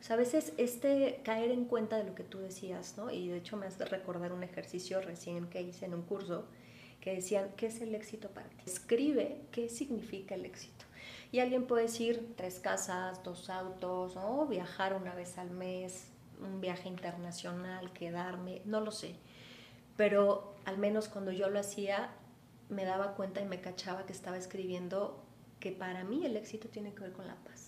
[0.00, 3.10] O sea, a veces este caer en cuenta de lo que tú decías, ¿no?
[3.10, 6.46] Y de hecho me hace recordar un ejercicio recién que hice en un curso,
[7.00, 8.64] que decían, ¿qué es el éxito para ti?
[8.66, 10.86] Escribe qué significa el éxito.
[11.32, 16.06] Y alguien puede decir tres casas, dos autos, o viajar una vez al mes,
[16.42, 19.16] un viaje internacional, quedarme, no lo sé.
[19.96, 22.10] Pero al menos cuando yo lo hacía,
[22.70, 25.22] me daba cuenta y me cachaba que estaba escribiendo
[25.58, 27.59] que para mí el éxito tiene que ver con la paz.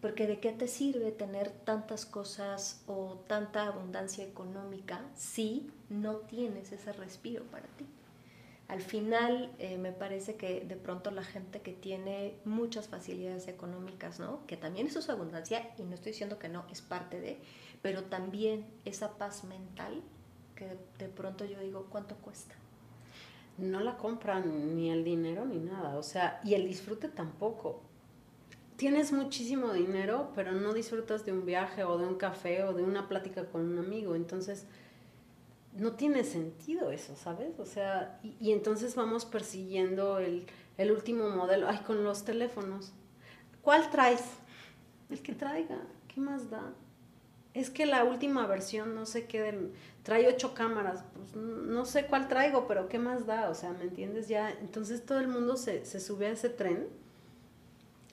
[0.00, 6.70] Porque de qué te sirve tener tantas cosas o tanta abundancia económica si no tienes
[6.72, 7.86] ese respiro para ti.
[8.68, 14.20] Al final eh, me parece que de pronto la gente que tiene muchas facilidades económicas,
[14.20, 14.46] ¿no?
[14.46, 17.38] que también eso es abundancia y no estoy diciendo que no, es parte de,
[17.80, 20.02] pero también esa paz mental
[20.54, 22.54] que de pronto yo digo, ¿cuánto cuesta?
[23.56, 27.80] No la compran ni el dinero ni nada, o sea, y el disfrute tampoco
[28.78, 32.84] tienes muchísimo dinero, pero no disfrutas de un viaje o de un café o de
[32.84, 34.14] una plática con un amigo.
[34.14, 34.66] Entonces,
[35.76, 37.58] no tiene sentido eso, ¿sabes?
[37.58, 40.46] O sea, y, entonces vamos persiguiendo el,
[40.92, 41.68] último modelo.
[41.68, 42.92] Ay, con los teléfonos.
[43.62, 44.22] ¿Cuál traes?
[45.10, 45.80] El que traiga.
[46.06, 46.72] ¿Qué más da?
[47.54, 49.72] Es que la última versión, no sé qué,
[50.04, 51.02] trae ocho cámaras.
[51.14, 53.50] Pues no sé cuál traigo, pero ¿qué más da?
[53.50, 54.28] O sea, ¿me entiendes?
[54.28, 56.86] Ya, entonces todo el mundo se, se sube a ese tren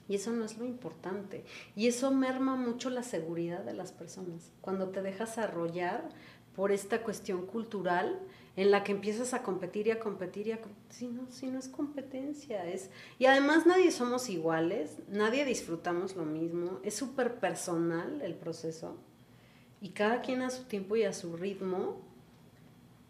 [0.08, 1.44] Y eso no es lo importante.
[1.74, 4.52] Y eso merma mucho la seguridad de las personas.
[4.60, 6.08] Cuando te dejas arrollar
[6.54, 8.18] por esta cuestión cultural
[8.56, 11.58] en la que empiezas a competir y a competir y a si no, si no
[11.58, 18.22] es competencia, es y además nadie somos iguales, nadie disfrutamos lo mismo, es súper personal
[18.22, 18.96] el proceso
[19.82, 22.00] y cada quien a su tiempo y a su ritmo,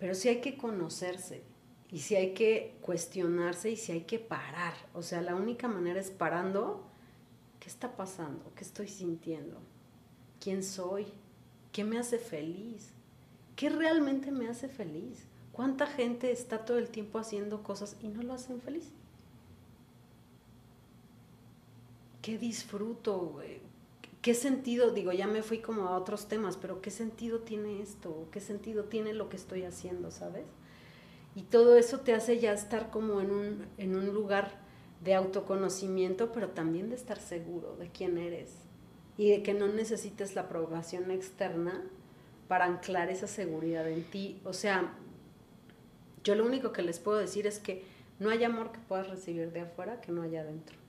[0.01, 1.45] pero sí hay que conocerse
[1.91, 6.01] y sí hay que cuestionarse y sí hay que parar, o sea, la única manera
[6.01, 6.85] es parando,
[7.61, 8.53] ¿qué está pasando?
[8.57, 9.59] ¿Qué estoy sintiendo?
[10.41, 11.07] ¿Quién soy?
[11.73, 12.91] ¿Qué me hace feliz?
[13.55, 15.25] ¿Qué realmente me hace feliz?
[15.53, 18.91] ¿Cuánta gente está todo el tiempo haciendo cosas y no lo hacen feliz?
[22.21, 23.41] ¿Qué disfruto?
[24.21, 24.91] ¿Qué sentido?
[24.91, 28.29] Digo, ya me fui como a otros temas, pero ¿qué sentido tiene esto?
[28.33, 30.45] ¿Qué sentido tiene lo que estoy haciendo, sabes?
[31.37, 34.53] Y todo eso te hace ya estar como en un, en un lugar
[35.05, 38.55] de autoconocimiento, pero también de estar seguro de quién eres
[39.19, 41.85] y de que no necesites la aprobación externa
[42.49, 44.41] para anclar esa seguridad en ti.
[44.45, 44.95] O sea,
[46.25, 47.85] yo lo único que les puedo decir es que
[48.19, 50.86] no hay amor que puedas recibir de afuera que no haya adentro.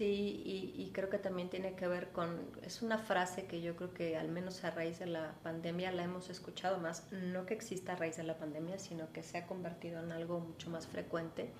[0.00, 3.92] Sí, y, creo que también tiene que ver con, es una frase que yo creo
[3.92, 7.92] que al menos a raíz de la pandemia la hemos escuchado más, no que exista
[7.92, 11.50] a raíz de la pandemia, sino que se ha convertido en algo mucho más frecuente,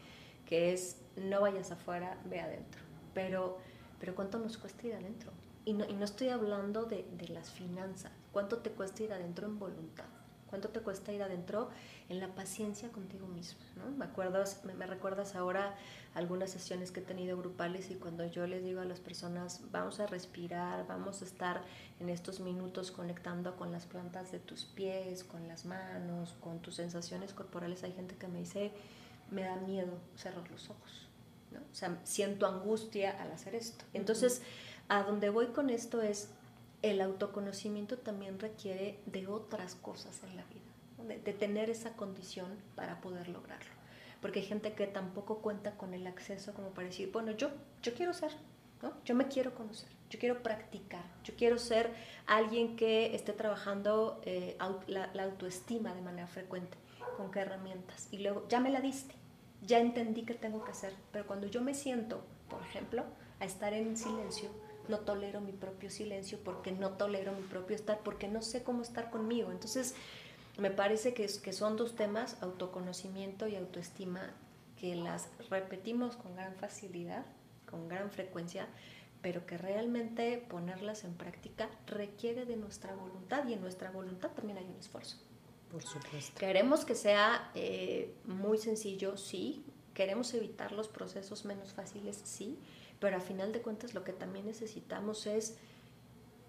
[0.46, 2.81] que es no vayas afuera, ve adentro.
[3.12, 3.59] Pero,
[3.98, 5.33] pero ¿cuánto nos cuesta ir adentro?
[5.66, 9.48] Y no, y no estoy hablando de, de las finanzas, ¿cuánto te cuesta ir adentro
[9.48, 10.07] en voluntad?
[10.50, 11.70] ¿Cuánto te cuesta ir adentro
[12.08, 13.60] en la paciencia contigo mismo?
[13.76, 13.88] ¿no?
[13.96, 15.76] Me, acuerdas, me, recuerdas ahora
[16.12, 20.00] algunas sesiones que he tenido grupales y cuando yo les digo a las personas, vamos
[20.00, 21.62] a respirar, vamos a estar
[22.00, 26.74] en estos minutos conectando con las plantas de tus pies, con las manos, con tus
[26.74, 28.72] sensaciones corporales, hay gente que me dice,
[29.30, 31.06] me da miedo cerrar los ojos.
[31.52, 31.60] ¿no?
[31.60, 33.84] O sea, siento angustia al hacer esto.
[33.94, 34.42] Entonces,
[34.88, 36.30] a donde voy con esto es,
[36.82, 43.00] el autoconocimiento también requiere de otras cosas en la vida, de, tener esa condición para
[43.00, 43.70] poder lograrlo.
[44.20, 47.50] Porque hay gente que tampoco cuenta con el acceso como para decir, bueno, yo,
[47.82, 48.32] yo quiero ser,
[48.82, 48.92] ¿no?
[49.04, 51.94] yo me quiero conocer, yo quiero practicar, yo quiero ser
[52.26, 56.76] alguien que esté trabajando eh, la, la autoestima de manera frecuente,
[57.16, 58.08] con qué herramientas.
[58.10, 59.14] Y luego, ya me la diste,
[59.62, 63.04] ya entendí qué tengo que hacer, pero cuando yo me siento, por ejemplo,
[63.38, 64.50] a estar en silencio,
[64.90, 68.83] no tolero mi propio silencio, porque no tolero mi propio estar, porque no sé cómo
[68.83, 69.50] estar conmigo.
[69.50, 69.94] Entonces,
[70.59, 74.35] me parece que, que son dos temas, autoconocimiento y autoestima,
[74.79, 77.24] que las repetimos con gran facilidad,
[77.70, 78.66] con gran frecuencia,
[79.22, 84.59] pero que realmente ponerlas en práctica requiere de nuestra voluntad y en nuestra voluntad también
[84.59, 85.16] hay un esfuerzo.
[85.70, 86.38] Por supuesto.
[86.38, 89.64] Queremos que sea eh, muy sencillo, sí.
[89.94, 92.59] Queremos evitar los procesos menos fáciles, sí
[93.00, 95.56] pero a final de cuentas lo que también necesitamos es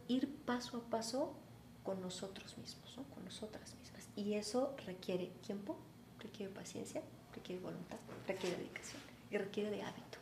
[0.07, 1.33] ir paso a paso
[1.83, 4.09] con nosotros mismos, con nosotras mismas.
[4.15, 5.77] Y eso requiere tiempo,
[6.19, 7.01] requiere paciencia,
[7.33, 10.19] requiere voluntad, requiere dedicación y requiere de hábito.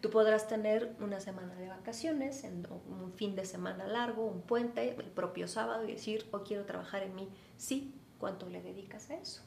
[0.00, 5.10] Tú podrás tener una semana de vacaciones, un fin de semana largo, un puente, el
[5.10, 7.28] propio sábado y decir, hoy quiero trabajar en mí.
[7.56, 9.42] Sí, ¿cuánto le dedicas a eso?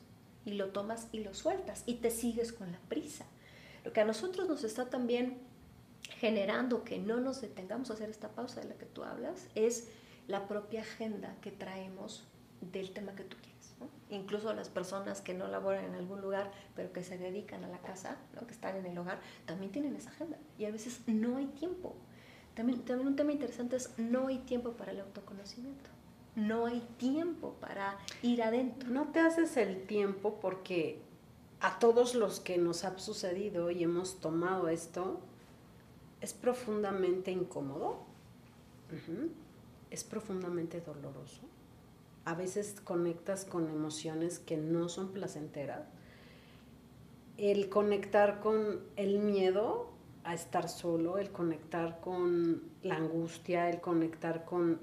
[0.46, 3.26] Y lo tomas y lo sueltas y te sigues con la prisa.
[3.84, 5.40] Lo que a nosotros nos está también
[6.10, 9.90] generando que no nos detengamos a hacer esta pausa de la que tú hablas es
[10.28, 12.26] la propia agenda que traemos
[12.62, 13.56] del tema que tú quieres.
[14.10, 17.80] Incluso las personas que no laboran en algún lugar, pero que se dedican a la
[17.80, 20.38] casa, que están en el hogar, también tienen esa agenda.
[20.58, 21.96] Y a veces no hay tiempo.
[22.54, 25.90] También, también un tema interesante es no hay tiempo para el autoconocimiento.
[26.36, 28.90] No hay tiempo para ir adentro.
[28.90, 31.02] No te haces el tiempo porque
[31.60, 35.20] a todos los que nos ha sucedido y hemos tomado esto,
[36.26, 38.00] es profundamente incómodo,
[39.92, 41.42] es profundamente doloroso.
[42.26, 45.88] A veces conectas con emociones que no son placenteras.
[47.38, 49.92] El conectar con el miedo
[50.24, 54.80] a estar solo, el conectar con la angustia, el conectar con...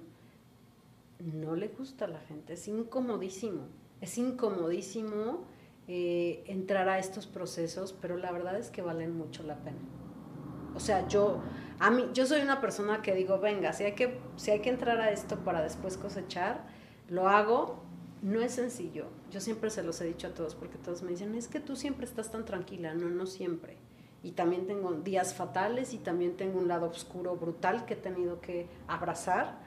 [1.18, 3.66] No le gusta a la gente, es incomodísimo.
[4.00, 5.42] Es incomodísimo
[5.88, 10.01] eh, entrar a estos procesos, pero la verdad es que valen mucho la pena.
[10.74, 11.40] O sea, yo,
[11.78, 14.70] a mí, yo soy una persona que digo, venga, si hay que, si hay que
[14.70, 16.64] entrar a esto para después cosechar,
[17.08, 17.82] lo hago.
[18.22, 19.06] No es sencillo.
[19.32, 21.74] Yo siempre se los he dicho a todos porque todos me dicen, es que tú
[21.74, 22.94] siempre estás tan tranquila.
[22.94, 23.76] No, no siempre.
[24.22, 28.40] Y también tengo días fatales y también tengo un lado oscuro brutal que he tenido
[28.40, 29.58] que abrazar.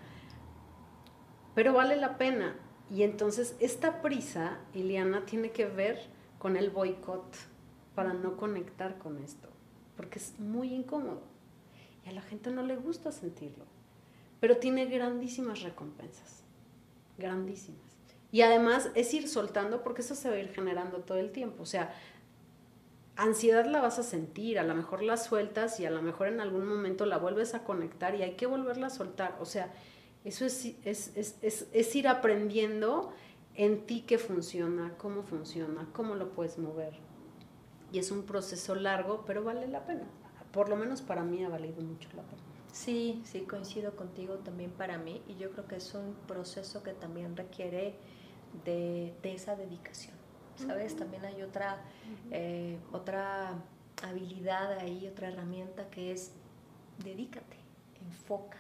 [1.54, 2.56] Pero vale la pena.
[2.90, 6.00] Y entonces esta prisa, Iliana, tiene que ver
[6.40, 7.36] con el boicot
[7.94, 9.55] para no conectar con esto
[9.96, 11.22] porque es muy incómodo.
[12.06, 13.66] Y a la gente no le gusta sentirlo,
[14.40, 16.44] pero tiene grandísimas recompensas,
[17.18, 17.82] grandísimas.
[18.32, 21.64] Y además es ir soltando porque eso se va a ir generando todo el tiempo,
[21.64, 21.94] o sea,
[23.16, 26.42] ansiedad la vas a sentir, a lo mejor la sueltas y a lo mejor en
[26.42, 29.74] algún momento la vuelves a conectar y hay que volverla a soltar, o sea,
[30.26, 33.14] eso es, es, es, es ir aprendiendo
[33.56, 37.05] en ti qué funciona, cómo funciona, cómo lo puedes mover.
[37.96, 40.04] Y es un proceso largo, pero vale la pena.
[40.52, 42.42] Por lo menos para mí ha valido mucho la pena.
[42.74, 45.22] Sí, sí, coincido contigo también para mí.
[45.30, 47.96] Y yo creo que es un proceso que también requiere
[48.66, 50.14] de, esa dedicación.
[50.58, 50.98] ¿Sabes?
[50.98, 51.78] También hay otra,
[52.32, 53.54] eh, otra
[54.04, 56.34] habilidad ahí, otra herramienta que es
[57.02, 57.56] dedícate,
[58.06, 58.60] enfócate.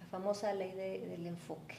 [0.00, 1.76] La famosa ley del enfoque.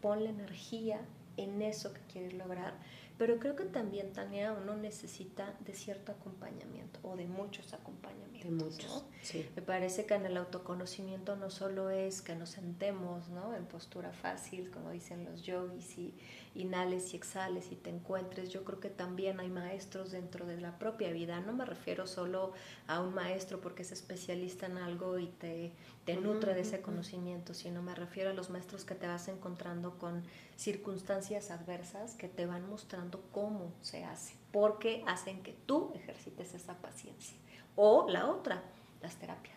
[0.00, 1.00] Pon la energía
[1.36, 2.74] en eso que quieres lograr.
[3.20, 8.40] Pero creo que también, Tania, uno necesita de cierto acompañamiento o de muchos acompañamientos.
[8.42, 9.46] De muchos, sí.
[9.54, 13.54] Me parece que en el autoconocimiento no solo es que nos sentemos ¿no?
[13.54, 16.14] en postura fácil, como dicen los yogis, y
[16.54, 18.48] inhales y exhales y te encuentres.
[18.48, 21.40] Yo creo que también hay maestros dentro de la propia vida.
[21.40, 22.54] No me refiero solo
[22.86, 25.72] a un maestro porque es especialista en algo y te,
[26.06, 29.98] te nutre de ese conocimiento, sino me refiero a los maestros que te vas encontrando
[29.98, 30.22] con
[30.56, 36.74] circunstancias adversas que te van mostrando cómo se hace, porque hacen que tú ejercites esa
[36.78, 37.36] paciencia.
[37.76, 38.62] O la otra,
[39.00, 39.56] las terapias.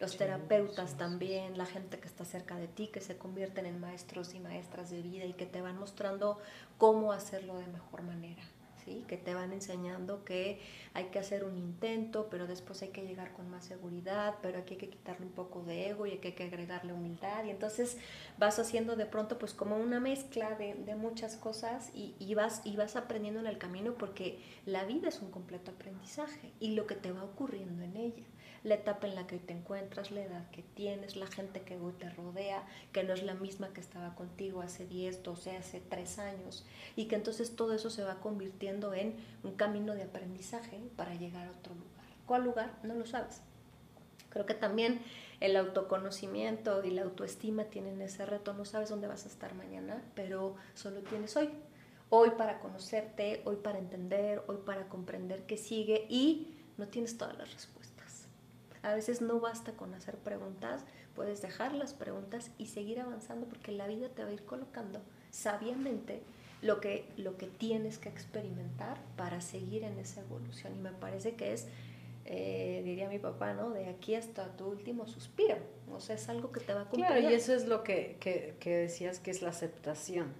[0.00, 4.32] Los terapeutas también, la gente que está cerca de ti, que se convierten en maestros
[4.32, 6.38] y maestras de vida y que te van mostrando
[6.76, 8.44] cómo hacerlo de mejor manera
[9.06, 10.60] que te van enseñando que
[10.94, 14.74] hay que hacer un intento, pero después hay que llegar con más seguridad, pero aquí
[14.74, 17.44] hay que quitarle un poco de ego y aquí hay que agregarle humildad.
[17.44, 17.96] Y entonces
[18.38, 22.96] vas haciendo de pronto pues como una mezcla de, muchas cosas y, vas, y vas
[22.96, 27.12] aprendiendo en el camino porque la vida es un completo aprendizaje y lo que te
[27.12, 28.24] va ocurriendo en ella
[28.64, 31.92] la etapa en la que te encuentras, la edad que tienes, la gente que hoy
[31.92, 36.18] te rodea, que no es la misma que estaba contigo hace 10, 12, hace 3
[36.18, 41.14] años, y que entonces todo eso se va convirtiendo en un camino de aprendizaje para
[41.14, 41.88] llegar a otro lugar.
[42.26, 42.78] ¿Cuál lugar?
[42.82, 43.40] No lo sabes.
[44.30, 45.00] Creo que también
[45.40, 48.52] el autoconocimiento y la autoestima tienen ese reto.
[48.52, 51.48] No sabes dónde vas a estar mañana, pero solo tienes hoy.
[52.10, 57.36] Hoy para conocerte, hoy para entender, hoy para comprender qué sigue y no tienes todas
[57.38, 57.77] las respuestas
[58.82, 63.72] a veces no basta con hacer preguntas, puedes dejar las preguntas y seguir avanzando porque
[63.72, 65.00] la vida te va a ir colocando
[65.30, 66.22] sabiamente
[66.62, 70.74] lo que, lo que tienes que experimentar para seguir en esa evolución.
[70.76, 71.66] Y me parece que es,
[72.24, 73.70] eh, diría mi papá, ¿no?
[73.70, 75.56] De aquí hasta tu último suspiro.
[75.90, 77.06] O sea, es algo que te va a cumplir.
[77.06, 80.32] Claro, y eso es lo que, que, que decías que es la aceptación,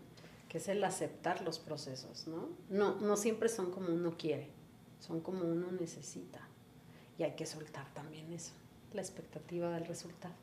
[0.49, 2.49] que es el aceptar los procesos, ¿no?
[2.68, 4.49] No, no siempre son como uno quiere,
[5.01, 6.48] son como uno necesita.
[7.19, 8.53] Y hay que soltar también eso,
[8.93, 10.35] la expectativa del resultado.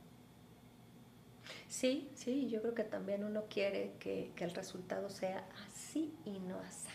[1.67, 6.59] Sí, sí, yo creo que también uno quiere que, el resultado sea así y no
[6.59, 6.89] así.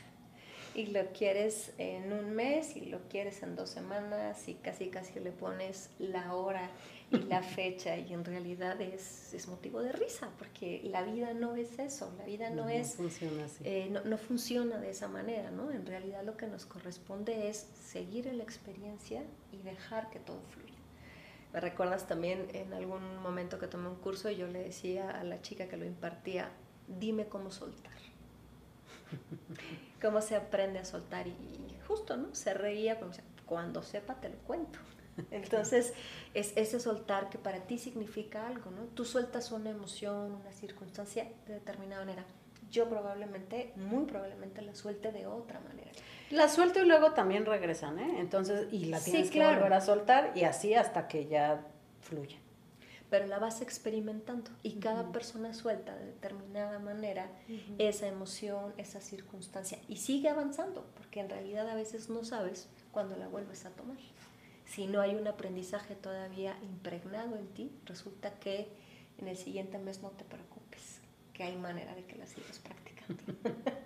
[0.75, 5.19] Y lo quieres en un mes y lo quieres en dos semanas y casi casi
[5.19, 6.71] le pones la hora
[7.11, 11.57] y la fecha y en realidad es, es motivo de risa porque la vida no
[11.57, 12.95] es eso, la vida no, es...
[12.95, 13.65] Funciona así.
[13.65, 15.71] Eh, no, no, funciona de esa manera, ¿no?
[15.71, 20.41] En realidad lo que nos corresponde es seguir en la experiencia y dejar que todo
[20.51, 20.75] fluya.
[21.53, 25.25] Me recuerdas también en algún momento que tomé un curso y yo le decía a
[25.25, 26.51] la chica que lo impartía,
[26.87, 27.99] dime cómo soltar.
[30.01, 31.35] cómo se aprende a soltar y,
[31.89, 32.35] justo, ¿no?
[32.35, 32.99] Se reía,
[33.47, 34.79] cuando sepa te lo cuento.
[35.31, 35.93] Entonces,
[36.35, 38.83] es ese soltar que para ti significa algo, ¿no?
[38.95, 42.25] Tú sueltas una emoción, una circunstancia de determinada manera.
[42.71, 45.91] Yo probablemente, muy probablemente la suelte de otra manera.
[46.31, 48.21] La suelto y luego también regresan, ¿eh?
[48.21, 51.67] Entonces, y la tienes que volver a soltar y así hasta que ya
[52.01, 52.39] fluya.
[53.11, 57.29] Pero la vas experimentando y cada persona suelta de determinada manera
[57.79, 63.17] esa emoción, esa circunstancia y sigue avanzando, porque en realidad a veces no sabes cuándo
[63.17, 63.97] la vuelves a tomar
[64.71, 68.69] si no hay un aprendizaje todavía impregnado en ti, resulta que
[69.19, 71.01] en el siguiente mes no te preocupes,
[71.33, 73.23] que hay manera de que la sigas practicando.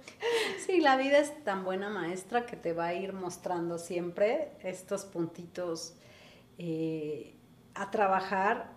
[0.66, 5.04] Sí, la vida es tan buena maestra que te va a ir mostrando siempre estos
[5.04, 5.94] puntitos
[6.58, 7.34] eh,
[7.74, 8.72] a trabajar.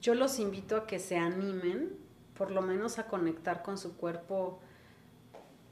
[0.00, 1.96] Yo los invito a que se animen,
[2.36, 4.60] por lo menos a conectar con su cuerpo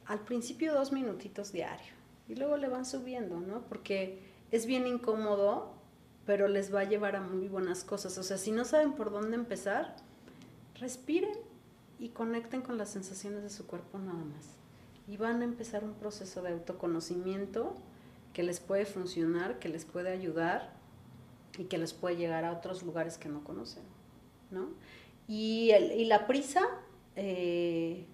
[0.06, 1.92] al principio dos minutitos diario
[2.28, 3.62] y luego le van subiendo, ¿no?
[3.62, 5.74] Porque es bien incómodo,
[6.24, 8.16] pero les va a llevar a muy buenas cosas.
[8.18, 9.96] O sea, si no saben por dónde empezar,
[10.78, 11.36] respiren
[11.98, 14.56] y conecten con las sensaciones de su cuerpo nada más.
[15.08, 17.74] Y van a empezar un proceso de autoconocimiento
[18.32, 20.72] que les puede funcionar, que les puede ayudar
[21.58, 23.82] y que les puede llegar a otros lugares que no conocen,
[24.50, 24.68] ¿no?
[25.26, 26.62] Y, y la prisa
[27.16, 28.06] eh,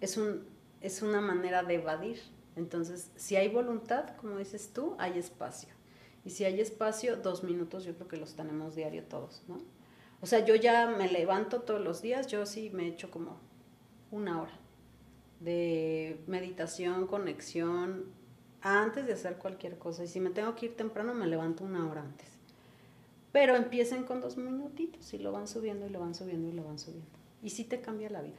[0.00, 0.44] es, un,
[0.80, 2.20] es una manera de evadir.
[2.54, 5.75] Entonces, si hay voluntad, como dices tú, hay espacio.
[6.26, 9.58] Y si hay espacio, dos minutos yo creo que los tenemos diario todos, ¿no?
[10.20, 13.38] O sea, yo ya me levanto todos los días, yo sí me echo como
[14.10, 14.58] una hora
[15.38, 18.06] de meditación, conexión,
[18.60, 20.02] antes de hacer cualquier cosa.
[20.02, 22.26] Y si me tengo que ir temprano, me levanto una hora antes.
[23.30, 26.64] Pero empiecen con dos minutitos y lo van subiendo y lo van subiendo y lo
[26.64, 27.06] van subiendo.
[27.40, 28.38] Y sí te cambia la vida.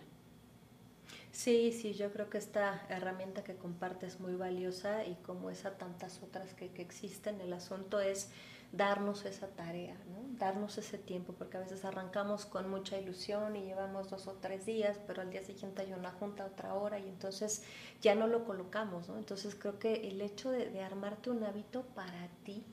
[1.38, 5.78] Sí, sí, yo creo que esta herramienta que compartes es muy valiosa y como esa
[5.78, 8.32] tantas otras que, que existen, el asunto es
[8.72, 10.36] darnos esa tarea, ¿no?
[10.40, 14.66] darnos ese tiempo, porque a veces arrancamos con mucha ilusión y llevamos dos o tres
[14.66, 17.62] días, pero al día siguiente hay una junta otra hora y entonces
[18.02, 19.08] ya no lo colocamos.
[19.08, 19.18] ¿no?
[19.20, 22.64] Entonces creo que el hecho de, de armarte un hábito para ti,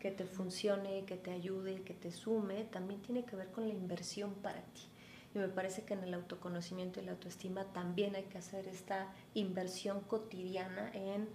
[0.00, 3.74] que te funcione, que te ayude, que te sume, también tiene que ver con la
[3.74, 4.89] inversión para ti.
[5.34, 9.12] Y me parece que en el autoconocimiento y la autoestima también hay que hacer esta
[9.34, 11.28] inversión cotidiana en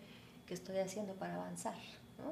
[0.46, 1.76] qué estoy haciendo para avanzar.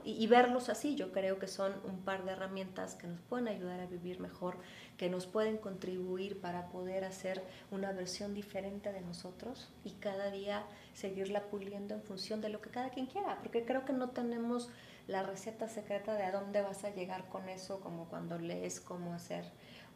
[0.06, 3.80] Y, verlos así, yo creo que son un par de herramientas que nos pueden ayudar
[3.80, 4.58] a vivir mejor,
[4.98, 10.64] que nos pueden contribuir para poder hacer una versión diferente de nosotros y cada día
[10.94, 14.70] seguirla puliendo en función de lo que cada quien quiera, porque creo que no tenemos
[15.08, 19.14] la receta secreta de a dónde vas a llegar con eso, como cuando lees cómo
[19.14, 19.46] hacer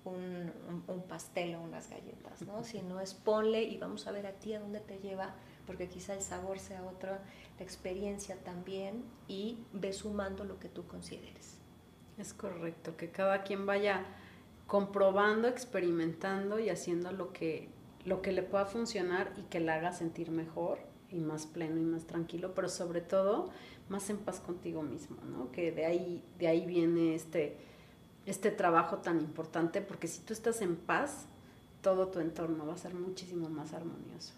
[0.10, 2.64] un, pastel o unas galletas, ¿no?
[2.64, 5.36] Sino es ponle y vamos a ver a ti a dónde te lleva
[5.68, 10.88] porque quizá el sabor sea otro, la experiencia también, y ve sumando lo que tú
[10.88, 11.60] consideres.
[12.18, 14.06] Es correcto, que cada quien vaya
[14.66, 17.70] comprobando, experimentando y haciendo lo que,
[18.06, 20.80] lo que le pueda funcionar y que le haga sentir mejor
[21.10, 23.50] y más pleno y más tranquilo, pero sobre todo
[23.90, 25.52] más en paz contigo mismo, ¿no?
[25.52, 27.58] Que de ahí, de ahí viene este,
[28.28, 31.26] este trabajo tan importante, porque si tú estás en paz,
[31.82, 34.34] todo tu entorno va a ser muchísimo más armonioso.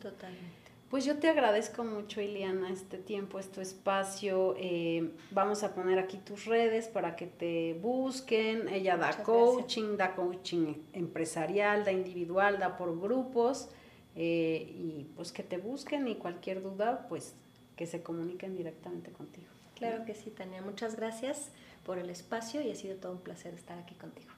[0.00, 0.64] Totalmente.
[0.90, 4.54] Pues yo te agradezco mucho, Iliana, este tiempo, este espacio.
[4.58, 8.68] Eh, vamos a poner aquí tus redes para que te busquen.
[8.68, 13.70] Ella da coaching, da coaching empresarial, da individual, da por grupos.
[14.14, 17.34] Eh, y pues que te busquen y cualquier duda, pues
[17.74, 19.48] que se comuniquen directamente contigo.
[19.74, 20.62] Claro que sí, Tania.
[20.62, 21.50] Muchas gracias
[21.84, 24.32] por el espacio y ha sido todo un placer estar aquí contigo.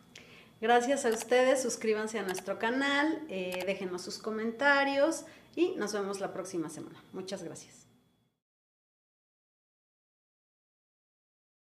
[0.61, 5.24] Gracias a ustedes, suscríbanse a nuestro canal, eh, déjenos sus comentarios
[5.55, 7.03] y nos vemos la próxima semana.
[7.12, 7.86] Muchas gracias.